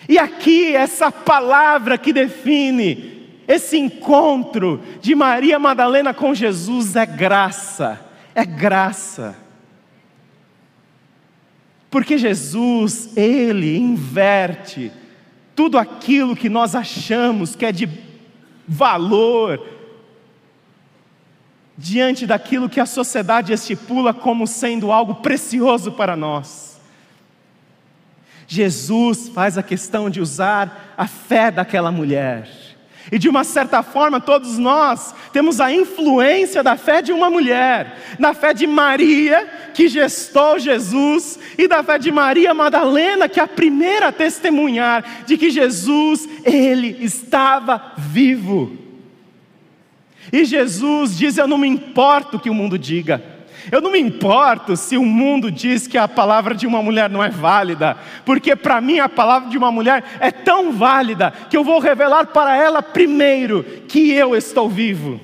E 0.09 0.19
aqui 0.19 0.75
essa 0.75 1.11
palavra 1.11 1.97
que 1.97 2.13
define 2.13 3.14
esse 3.47 3.77
encontro 3.77 4.83
de 5.01 5.15
Maria 5.15 5.59
Madalena 5.59 6.15
com 6.15 6.35
Jesus 6.35 6.97
é 6.97 7.05
graça, 7.05 8.01
é 8.35 8.45
graça. 8.45 9.37
Porque 11.91 12.17
Jesus, 12.17 13.17
Ele 13.17 13.77
inverte 13.77 14.91
tudo 15.55 15.79
aquilo 15.79 16.35
que 16.35 16.49
nós 16.49 16.75
achamos 16.75 17.55
que 17.55 17.67
é 17.67 17.71
de 17.71 17.89
valor, 18.67 19.63
diante 21.77 22.27
daquilo 22.27 22.69
que 22.69 22.81
a 22.81 22.87
sociedade 22.87 23.53
estipula 23.53 24.15
como 24.15 24.47
sendo 24.47 24.91
algo 24.91 25.17
precioso 25.17 25.93
para 25.93 26.17
nós. 26.17 26.81
Jesus 28.47 29.29
faz 29.29 29.59
a 29.59 29.63
questão 29.63 30.09
de 30.09 30.21
usar 30.21 30.95
a 30.97 31.07
fé 31.07 31.51
daquela 31.51 31.93
mulher 31.93 32.64
e 33.13 33.19
de 33.19 33.29
uma 33.29 33.45
certa 33.45 33.83
forma, 33.83 34.21
todos 34.21 34.59
nós 34.59 35.15
temos 35.33 35.61
a 35.61 35.73
influência 35.73 36.63
da 36.63 36.77
fé 36.77 37.03
de 37.03 37.13
uma 37.13 37.29
mulher, 37.29 37.99
na 38.19 38.33
fé 38.33 38.55
de 38.55 38.67
Maria, 38.67 39.47
que 39.75 39.89
gestou 39.89 40.59
Jesus, 40.59 41.39
e 41.59 41.69
da 41.69 41.83
fé 41.83 41.99
de 41.99 42.11
Maria 42.11 42.55
Madalena, 42.55 43.29
que 43.29 43.39
é 43.39 43.43
a 43.43 43.49
primeira 43.49 44.09
a 44.09 44.13
testemunhar 44.13 45.25
de 45.27 45.37
que 45.37 45.51
Jesus, 45.51 46.29
ele 46.45 46.97
estava 47.01 47.93
vivo. 47.97 48.77
E 50.33 50.45
Jesus 50.45 51.17
diz: 51.17 51.37
Eu 51.37 51.47
não 51.47 51.59
me 51.59 51.69
importo 51.69 52.37
o 52.37 52.41
que 52.41 52.51
o 52.51 52.55
mundo 52.55 52.79
diga, 52.79 53.23
eu 53.71 53.81
não 53.81 53.93
me 53.93 53.99
importo 53.99 54.77
se 54.77 54.97
o 54.97 55.05
mundo 55.05 55.51
diz 55.51 55.87
que 55.87 55.97
a 55.97 56.07
palavra 56.09 56.55
de 56.55 56.67
uma 56.67 56.83
mulher 56.83 57.09
não 57.09 57.23
é 57.23 57.31
válida, 57.31 57.97
porque 58.25 58.55
para 58.55 58.81
mim 58.81 58.99
a 58.99 59.09
palavra 59.09 59.49
de 59.49 59.57
uma 59.57 59.73
mulher 59.73 60.05
é 60.21 60.31
tão 60.31 60.73
válida 60.73 61.33
que 61.49 61.57
eu 61.57 61.65
vou 61.65 61.79
revelar 61.79 62.27
para 62.27 62.57
ela 62.57 62.83
primeiro 62.83 63.65
que 63.89 64.11
eu 64.13 64.35
estou 64.35 64.69
vivo. 64.69 65.21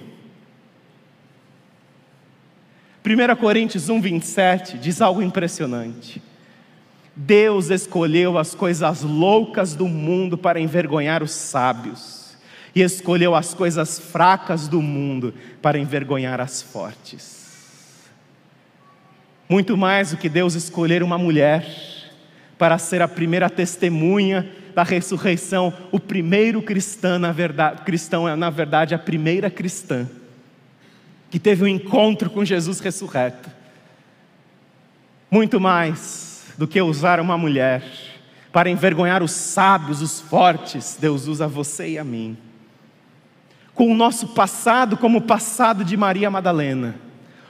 1 3.04 3.36
Coríntios 3.36 3.88
1, 3.88 4.00
27 4.00 4.78
diz 4.78 5.00
algo 5.00 5.22
impressionante. 5.22 6.22
Deus 7.16 7.70
escolheu 7.70 8.38
as 8.38 8.54
coisas 8.54 9.02
loucas 9.02 9.74
do 9.74 9.88
mundo 9.88 10.38
para 10.38 10.60
envergonhar 10.60 11.22
os 11.22 11.32
sábios, 11.32 12.36
e 12.74 12.82
escolheu 12.82 13.34
as 13.34 13.52
coisas 13.52 13.98
fracas 13.98 14.68
do 14.68 14.80
mundo 14.80 15.34
para 15.60 15.78
envergonhar 15.78 16.40
as 16.40 16.62
fortes. 16.62 17.39
Muito 19.50 19.76
mais 19.76 20.12
do 20.12 20.16
que 20.16 20.28
Deus 20.28 20.54
escolher 20.54 21.02
uma 21.02 21.18
mulher 21.18 21.66
para 22.56 22.78
ser 22.78 23.02
a 23.02 23.08
primeira 23.08 23.50
testemunha 23.50 24.48
da 24.76 24.84
ressurreição, 24.84 25.74
o 25.90 25.98
primeiro 25.98 26.62
cristão, 26.62 27.18
na 27.18 27.32
verdade, 27.32 27.82
cristão 27.82 28.36
na 28.36 28.48
verdade 28.48 28.94
a 28.94 28.98
primeira 28.98 29.50
cristã 29.50 30.08
que 31.28 31.40
teve 31.40 31.64
um 31.64 31.66
encontro 31.66 32.30
com 32.30 32.44
Jesus 32.44 32.78
ressurreto. 32.78 33.50
Muito 35.28 35.58
mais 35.58 36.44
do 36.56 36.68
que 36.68 36.80
usar 36.80 37.18
uma 37.18 37.36
mulher 37.36 37.82
para 38.52 38.70
envergonhar 38.70 39.20
os 39.20 39.32
sábios, 39.32 40.00
os 40.00 40.20
fortes, 40.20 40.96
Deus 41.00 41.26
usa 41.26 41.48
você 41.48 41.88
e 41.90 41.98
a 41.98 42.04
mim. 42.04 42.38
Com 43.74 43.90
o 43.90 43.96
nosso 43.96 44.28
passado 44.28 44.96
como 44.96 45.18
o 45.18 45.22
passado 45.22 45.84
de 45.84 45.96
Maria 45.96 46.30
Madalena, 46.30 46.94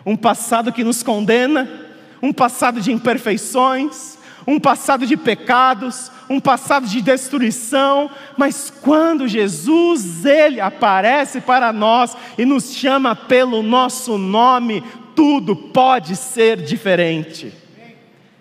um 0.05 0.17
passado 0.17 0.73
que 0.73 0.85
nos 0.85 1.03
condena, 1.03 1.80
um 2.23 2.33
passado 2.33 2.81
de 2.81 2.93
imperfeições, 2.93 4.19
um 4.47 4.59
passado 4.59 5.07
de 5.07 5.17
pecados, 5.17 6.11
um 6.29 6.41
passado 6.41 6.87
de 6.87 7.01
destruição, 7.01 8.11
mas 8.37 8.73
quando 8.83 9.29
Jesus 9.29 10.25
ele 10.25 10.61
aparece 10.61 11.41
para 11.41 11.73
nós 11.73 12.17
e 12.39 12.45
nos 12.45 12.75
chama 12.75 13.15
pelo 13.15 13.63
nosso 13.63 14.17
nome, 14.17 14.83
tudo 15.15 15.55
pode 15.55 16.17
ser 16.17 16.63
diferente. 16.63 17.53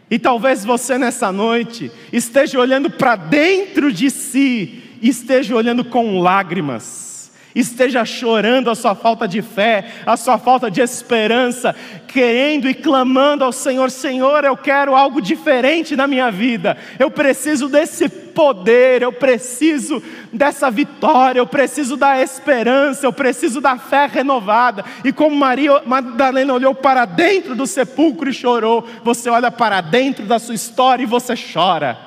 E 0.09 0.17
talvez 0.17 0.65
você 0.65 0.97
nessa 0.97 1.31
noite 1.31 1.91
esteja 2.11 2.59
olhando 2.59 2.89
para 2.89 3.15
dentro 3.15 3.91
de 3.91 4.09
si 4.09 4.83
e 5.01 5.09
esteja 5.09 5.55
olhando 5.55 5.85
com 5.85 6.19
lágrimas 6.19 7.08
esteja 7.55 8.05
chorando 8.05 8.69
a 8.69 8.75
sua 8.75 8.93
falta 8.93 9.27
de 9.27 9.41
fé, 9.41 9.85
a 10.05 10.15
sua 10.15 10.37
falta 10.37 10.69
de 10.69 10.81
esperança, 10.81 11.75
querendo 12.07 12.69
e 12.69 12.73
clamando 12.73 13.43
ao 13.43 13.51
Senhor: 13.51 13.89
Senhor, 13.89 14.43
eu 14.43 14.55
quero 14.55 14.95
algo 14.95 15.21
diferente 15.21 15.95
na 15.95 16.07
minha 16.07 16.31
vida, 16.31 16.77
eu 16.99 17.09
preciso 17.09 17.67
desse 17.67 18.07
poder, 18.07 19.01
eu 19.01 19.11
preciso 19.11 20.01
dessa 20.31 20.69
vitória, 20.69 21.39
eu 21.39 21.47
preciso 21.47 21.97
da 21.97 22.21
esperança, 22.21 23.05
eu 23.05 23.11
preciso 23.11 23.59
da 23.59 23.77
fé 23.77 24.05
renovada. 24.05 24.85
E 25.03 25.11
como 25.11 25.35
Maria 25.35 25.81
Madalena 25.85 26.53
olhou 26.53 26.75
para 26.75 27.05
dentro 27.05 27.55
do 27.55 27.65
sepulcro 27.65 28.29
e 28.29 28.33
chorou, 28.33 28.87
você 29.03 29.29
olha 29.29 29.51
para 29.51 29.81
dentro 29.81 30.25
da 30.25 30.39
sua 30.39 30.55
história 30.55 31.03
e 31.03 31.07
você 31.07 31.33
chora. 31.35 31.97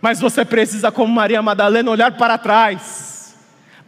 Mas 0.00 0.20
você 0.20 0.44
precisa, 0.44 0.92
como 0.92 1.12
Maria 1.14 1.40
Madalena, 1.40 1.90
olhar 1.90 2.12
para 2.12 2.36
trás 2.36 3.13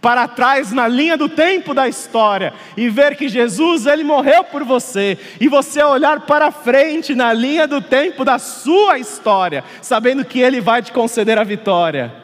para 0.06 0.28
trás 0.28 0.70
na 0.70 0.86
linha 0.86 1.16
do 1.16 1.28
tempo 1.28 1.74
da 1.74 1.88
história 1.88 2.54
e 2.76 2.88
ver 2.88 3.16
que 3.16 3.28
Jesus 3.28 3.86
ele 3.86 4.04
morreu 4.04 4.44
por 4.44 4.62
você 4.62 5.18
e 5.40 5.48
você 5.48 5.82
olhar 5.82 6.20
para 6.20 6.52
frente 6.52 7.12
na 7.12 7.32
linha 7.32 7.66
do 7.66 7.82
tempo 7.82 8.24
da 8.24 8.38
sua 8.38 9.00
história, 9.00 9.64
sabendo 9.82 10.24
que 10.24 10.38
ele 10.38 10.60
vai 10.60 10.80
te 10.80 10.92
conceder 10.92 11.36
a 11.38 11.42
vitória. 11.42 12.14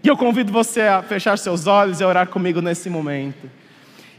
E 0.00 0.06
eu 0.06 0.16
convido 0.16 0.52
você 0.52 0.82
a 0.82 1.02
fechar 1.02 1.36
seus 1.38 1.66
olhos 1.66 1.98
e 1.98 2.04
a 2.04 2.06
orar 2.06 2.28
comigo 2.28 2.62
nesse 2.62 2.88
momento. 2.88 3.50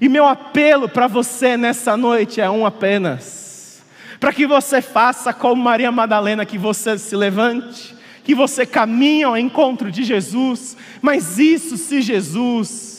E 0.02 0.10
meu 0.10 0.28
apelo 0.28 0.90
para 0.90 1.08
você 1.08 1.56
nessa 1.56 1.96
noite 1.96 2.42
é 2.42 2.50
um 2.50 2.66
apenas. 2.66 3.82
para 4.20 4.34
que 4.34 4.46
você 4.46 4.82
faça 4.82 5.32
como 5.32 5.64
Maria 5.64 5.90
Madalena, 5.90 6.46
que 6.46 6.58
você 6.58 6.98
se 6.98 7.16
levante, 7.16 7.96
que 8.24 8.34
você 8.34 8.66
caminhe 8.66 9.24
ao 9.24 9.38
encontro 9.38 9.92
de 9.92 10.04
Jesus, 10.04 10.78
mas 11.02 11.38
isso 11.38 11.78
se 11.78 12.02
Jesus 12.02 12.94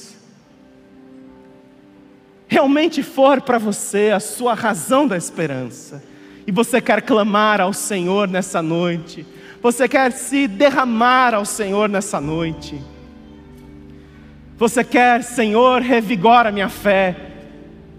realmente 2.47 3.03
for 3.03 3.41
para 3.41 3.59
você 3.59 4.13
a 4.15 4.21
sua 4.21 4.55
razão 4.55 5.09
da 5.09 5.17
esperança, 5.17 6.05
e 6.47 6.53
você 6.53 6.81
quer 6.81 7.03
clamar 7.03 7.61
ao 7.61 7.73
Senhor 7.73 8.29
nessa 8.29 8.63
noite, 8.63 9.27
você 9.61 9.89
quer 9.89 10.13
se 10.13 10.47
derramar 10.47 11.35
ao 11.35 11.45
Senhor 11.45 11.89
nessa 11.89 12.21
noite, 12.21 12.81
você 14.57 14.85
quer, 14.85 15.25
Senhor, 15.25 15.83
revigora 15.83 16.53
minha 16.53 16.69
fé, 16.69 17.17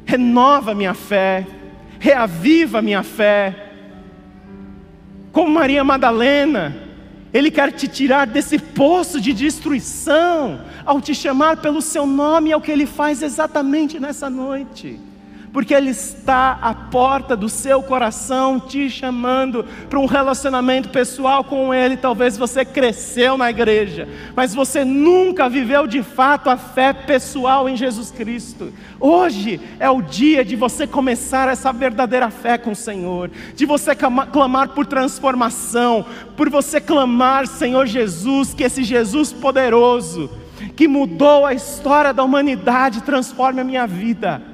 renova 0.05 0.73
minha 0.73 0.93
fé, 0.93 1.45
reaviva 1.99 2.81
minha 2.81 3.03
fé. 3.03 3.71
Como 5.33 5.49
Maria 5.49 5.83
Madalena, 5.83 6.84
Ele 7.35 7.51
quer 7.51 7.69
te 7.73 7.85
tirar 7.85 8.25
desse 8.25 8.57
poço 8.57 9.19
de 9.19 9.33
destruição, 9.33 10.61
ao 10.85 11.01
te 11.01 11.13
chamar 11.13 11.57
pelo 11.57 11.81
seu 11.81 12.05
nome, 12.07 12.51
é 12.51 12.55
o 12.55 12.61
que 12.61 12.71
Ele 12.71 12.85
faz 12.85 13.21
exatamente 13.21 13.99
nessa 13.99 14.29
noite 14.29 14.97
porque 15.55 15.73
Ele 15.73 15.91
está 15.91 16.59
à 16.61 16.73
porta 16.73 17.33
do 17.33 17.47
seu 17.47 17.81
coração 17.81 18.59
te 18.59 18.89
chamando 18.89 19.63
para 19.89 19.97
um 19.97 20.05
relacionamento 20.05 20.89
pessoal 20.89 21.45
com 21.45 21.73
Ele. 21.73 21.95
Talvez 21.95 22.37
você 22.37 22.65
cresceu 22.65 23.37
na 23.37 23.49
igreja, 23.49 24.05
mas 24.35 24.53
você 24.53 24.83
nunca 24.83 25.47
viveu 25.47 25.87
de 25.87 26.03
fato 26.03 26.49
a 26.49 26.57
fé 26.57 26.91
pessoal 26.91 27.69
em 27.69 27.77
Jesus 27.77 28.11
Cristo. 28.11 28.73
Hoje 28.99 29.61
é 29.79 29.89
o 29.89 30.01
dia 30.01 30.43
de 30.43 30.57
você 30.57 30.85
começar 30.85 31.47
essa 31.47 31.71
verdadeira 31.71 32.29
fé 32.29 32.57
com 32.57 32.71
o 32.71 32.75
Senhor, 32.75 33.31
de 33.55 33.65
você 33.65 33.95
clamar 33.95 34.73
por 34.73 34.85
transformação, 34.85 36.05
por 36.35 36.49
você 36.49 36.81
clamar, 36.81 37.47
Senhor 37.47 37.85
Jesus, 37.85 38.53
que 38.53 38.65
esse 38.65 38.83
Jesus 38.83 39.31
poderoso, 39.31 40.29
que 40.75 40.85
mudou 40.85 41.45
a 41.45 41.53
história 41.53 42.13
da 42.13 42.25
humanidade, 42.25 43.03
transforme 43.03 43.61
a 43.61 43.63
minha 43.63 43.87
vida. 43.87 44.53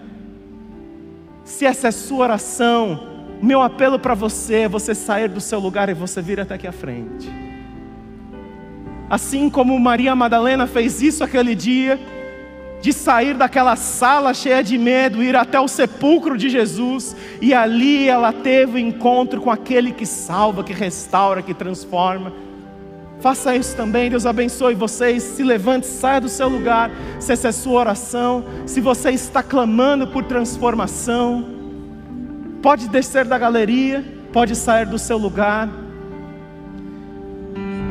Se 1.52 1.66
essa 1.66 1.90
é 1.90 1.92
sua 1.92 2.24
oração, 2.24 3.00
meu 3.42 3.62
apelo 3.62 4.00
para 4.00 4.16
você 4.16 4.62
é 4.62 4.70
você 4.70 4.96
sair 4.96 5.28
do 5.28 5.42
seu 5.42 5.60
lugar 5.60 5.90
e 5.90 5.94
você 5.94 6.22
vir 6.22 6.40
até 6.40 6.56
aqui 6.56 6.66
à 6.66 6.72
frente. 6.72 7.30
Assim 9.10 9.50
como 9.50 9.78
Maria 9.78 10.16
Madalena 10.16 10.66
fez 10.66 11.02
isso 11.02 11.24
aquele 11.24 11.54
dia, 11.54 12.00
de 12.82 12.94
sair 12.94 13.36
daquela 13.36 13.76
sala 13.76 14.34
cheia 14.34 14.64
de 14.64 14.78
medo, 14.78 15.22
ir 15.22 15.36
até 15.36 15.60
o 15.60 15.68
sepulcro 15.68 16.38
de 16.38 16.50
Jesus, 16.50 17.16
e 17.42 17.54
ali 17.54 18.08
ela 18.08 18.32
teve 18.32 18.78
o 18.78 18.80
encontro 18.80 19.42
com 19.42 19.52
aquele 19.52 19.92
que 19.92 20.06
salva, 20.06 20.64
que 20.64 20.74
restaura, 20.74 21.42
que 21.42 21.54
transforma. 21.54 22.32
Faça 23.22 23.56
isso 23.56 23.76
também, 23.76 24.10
Deus 24.10 24.26
abençoe 24.26 24.74
vocês. 24.74 25.22
Se 25.22 25.44
levante, 25.44 25.86
saia 25.86 26.20
do 26.20 26.28
seu 26.28 26.50
lugar. 26.50 26.90
Se 27.20 27.32
essa 27.32 27.48
é 27.48 27.50
a 27.50 27.54
sua 27.54 27.80
oração, 27.80 28.44
se 28.66 28.82
você 28.82 29.12
está 29.12 29.44
clamando 29.44 30.08
por 30.08 30.24
transformação, 30.24 31.46
pode 32.64 32.90
descer 32.90 33.26
da 33.26 33.38
galeria, 33.38 34.04
pode 34.34 34.56
sair 34.56 34.88
do 34.88 34.98
seu 34.98 35.20
lugar. 35.20 35.70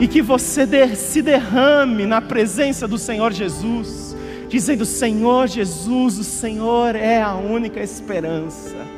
E 0.00 0.08
que 0.08 0.20
você 0.20 0.66
se 0.96 1.22
derrame 1.22 2.06
na 2.06 2.20
presença 2.20 2.88
do 2.88 2.98
Senhor 2.98 3.32
Jesus, 3.32 4.16
dizendo: 4.48 4.84
Senhor 4.84 5.46
Jesus, 5.46 6.18
o 6.18 6.24
Senhor 6.24 6.96
é 6.96 7.22
a 7.22 7.34
única 7.34 7.80
esperança 7.80 8.89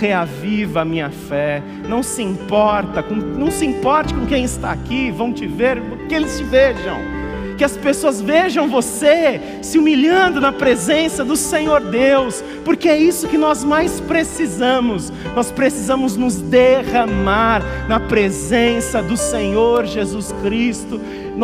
reaviva 0.00 0.80
a 0.80 0.84
minha 0.84 1.10
fé. 1.10 1.62
Não 1.86 2.02
se 2.02 2.22
importa, 2.22 3.02
com, 3.02 3.14
não 3.14 3.50
se 3.50 3.66
importe 3.66 4.14
com 4.14 4.26
quem 4.26 4.44
está 4.44 4.72
aqui, 4.72 5.10
vão 5.10 5.32
te 5.32 5.46
ver, 5.46 5.80
que 6.08 6.14
eles 6.14 6.38
te 6.38 6.44
vejam 6.44 7.19
que 7.60 7.64
as 7.64 7.76
pessoas 7.76 8.22
vejam 8.22 8.70
você 8.70 9.38
se 9.60 9.76
humilhando 9.76 10.40
na 10.40 10.50
presença 10.50 11.22
do 11.22 11.36
Senhor 11.36 11.82
Deus, 11.82 12.42
porque 12.64 12.88
é 12.88 12.96
isso 12.96 13.28
que 13.28 13.36
nós 13.36 13.62
mais 13.62 14.00
precisamos. 14.00 15.12
Nós 15.36 15.50
precisamos 15.52 16.16
nos 16.16 16.36
derramar 16.36 17.62
na 17.86 18.00
presença 18.00 19.02
do 19.02 19.14
Senhor 19.14 19.84
Jesus 19.84 20.32
Cristo. 20.42 20.98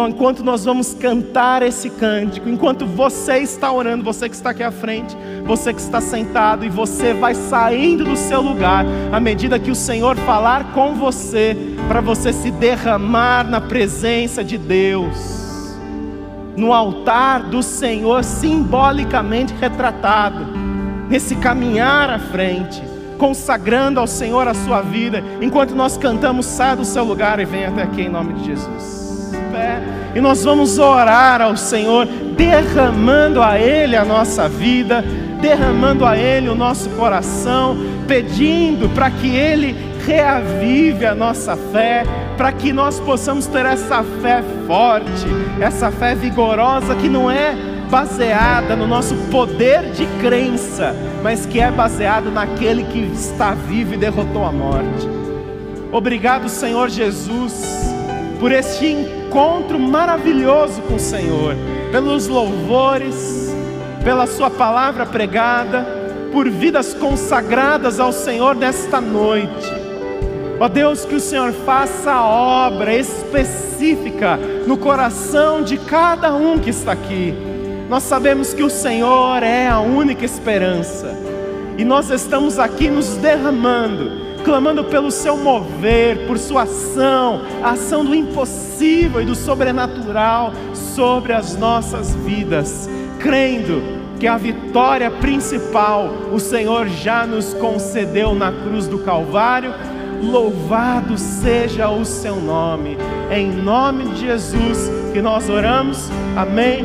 Enquanto 0.08 0.42
nós 0.42 0.64
vamos 0.64 0.94
cantar 0.94 1.62
esse 1.62 1.90
cântico, 1.90 2.48
enquanto 2.48 2.86
você 2.86 3.40
está 3.40 3.70
orando, 3.70 4.02
você 4.02 4.26
que 4.26 4.36
está 4.36 4.50
aqui 4.50 4.62
à 4.62 4.70
frente, 4.70 5.14
você 5.44 5.70
que 5.74 5.80
está 5.80 6.00
sentado 6.00 6.64
e 6.64 6.70
você 6.70 7.12
vai 7.12 7.34
saindo 7.34 8.06
do 8.06 8.16
seu 8.16 8.40
lugar, 8.40 8.86
à 9.12 9.20
medida 9.20 9.58
que 9.58 9.70
o 9.70 9.74
Senhor 9.74 10.16
falar 10.16 10.72
com 10.72 10.94
você, 10.94 11.54
para 11.86 12.00
você 12.00 12.32
se 12.32 12.50
derramar 12.50 13.46
na 13.46 13.60
presença 13.60 14.42
de 14.42 14.56
Deus 14.56 15.45
no 16.56 16.72
altar 16.72 17.42
do 17.44 17.62
Senhor, 17.62 18.24
simbolicamente 18.24 19.54
retratado, 19.60 20.46
nesse 21.08 21.36
caminhar 21.36 22.10
à 22.10 22.18
frente, 22.18 22.82
consagrando 23.18 24.00
ao 24.00 24.06
Senhor 24.06 24.48
a 24.48 24.54
sua 24.54 24.80
vida, 24.80 25.22
enquanto 25.40 25.74
nós 25.74 25.96
cantamos, 25.96 26.46
saia 26.46 26.76
do 26.76 26.84
seu 26.84 27.04
lugar 27.04 27.38
e 27.40 27.44
venha 27.44 27.68
até 27.68 27.82
aqui 27.82 28.02
em 28.02 28.08
nome 28.08 28.34
de 28.34 28.46
Jesus. 28.46 28.96
E 30.16 30.20
nós 30.20 30.42
vamos 30.42 30.78
orar 30.78 31.42
ao 31.42 31.58
Senhor, 31.58 32.06
derramando 32.06 33.42
a 33.42 33.58
Ele 33.58 33.94
a 33.94 34.02
nossa 34.02 34.48
vida, 34.48 35.04
derramando 35.42 36.06
a 36.06 36.16
Ele 36.16 36.48
o 36.48 36.54
nosso 36.54 36.88
coração, 36.90 37.76
pedindo 38.08 38.88
para 38.94 39.10
que 39.10 39.28
Ele 39.28 39.76
reavive 40.06 41.04
a 41.04 41.14
nossa 41.14 41.56
fé, 41.56 42.04
para 42.36 42.52
que 42.52 42.72
nós 42.72 43.00
possamos 43.00 43.46
ter 43.46 43.66
essa 43.66 44.04
fé 44.22 44.42
forte, 44.66 45.26
essa 45.60 45.90
fé 45.90 46.14
vigorosa 46.14 46.94
que 46.94 47.08
não 47.08 47.28
é 47.28 47.54
baseada 47.90 48.76
no 48.76 48.86
nosso 48.86 49.14
poder 49.30 49.90
de 49.92 50.06
crença, 50.20 50.94
mas 51.22 51.44
que 51.44 51.60
é 51.60 51.70
baseada 51.70 52.30
naquele 52.30 52.84
que 52.84 53.00
está 53.12 53.52
vivo 53.52 53.94
e 53.94 53.96
derrotou 53.96 54.44
a 54.44 54.52
morte. 54.52 55.08
Obrigado, 55.90 56.48
Senhor 56.48 56.88
Jesus, 56.88 57.64
por 58.38 58.52
este 58.52 58.86
encontro 58.86 59.78
maravilhoso 59.78 60.82
com 60.82 60.94
o 60.94 61.00
Senhor, 61.00 61.54
pelos 61.90 62.28
louvores, 62.28 63.52
pela 64.04 64.26
Sua 64.26 64.50
palavra 64.50 65.04
pregada, 65.04 65.84
por 66.32 66.48
vidas 66.48 66.94
consagradas 66.94 67.98
ao 67.98 68.12
Senhor 68.12 68.54
nesta 68.54 69.00
noite. 69.00 69.75
Ó 70.58 70.68
Deus, 70.68 71.04
que 71.04 71.14
o 71.14 71.20
Senhor 71.20 71.52
faça 71.52 72.10
a 72.10 72.24
obra 72.24 72.94
específica 72.94 74.38
no 74.66 74.78
coração 74.78 75.62
de 75.62 75.76
cada 75.76 76.34
um 76.34 76.58
que 76.58 76.70
está 76.70 76.92
aqui. 76.92 77.34
Nós 77.90 78.02
sabemos 78.04 78.54
que 78.54 78.62
o 78.62 78.70
Senhor 78.70 79.42
é 79.42 79.68
a 79.68 79.80
única 79.80 80.24
esperança, 80.24 81.14
e 81.76 81.84
nós 81.84 82.10
estamos 82.10 82.58
aqui 82.58 82.88
nos 82.88 83.16
derramando, 83.16 84.10
clamando 84.44 84.82
pelo 84.84 85.10
seu 85.10 85.36
mover, 85.36 86.26
por 86.26 86.38
sua 86.38 86.62
ação, 86.62 87.42
a 87.62 87.72
ação 87.72 88.02
do 88.02 88.14
impossível 88.14 89.20
e 89.20 89.26
do 89.26 89.34
sobrenatural 89.34 90.52
sobre 90.72 91.34
as 91.34 91.54
nossas 91.54 92.14
vidas, 92.14 92.88
crendo 93.20 93.82
que 94.18 94.26
a 94.26 94.38
vitória 94.38 95.10
principal 95.10 96.08
o 96.32 96.40
Senhor 96.40 96.88
já 96.88 97.26
nos 97.26 97.52
concedeu 97.52 98.34
na 98.34 98.50
cruz 98.50 98.88
do 98.88 99.00
Calvário 99.00 99.74
louvado 100.22 101.16
seja 101.16 101.88
o 101.88 102.04
seu 102.04 102.36
nome. 102.36 102.96
Em 103.30 103.50
nome 103.50 104.04
de 104.10 104.20
Jesus 104.26 104.90
que 105.12 105.20
nós 105.20 105.48
oramos. 105.48 106.10
Amém. 106.36 106.84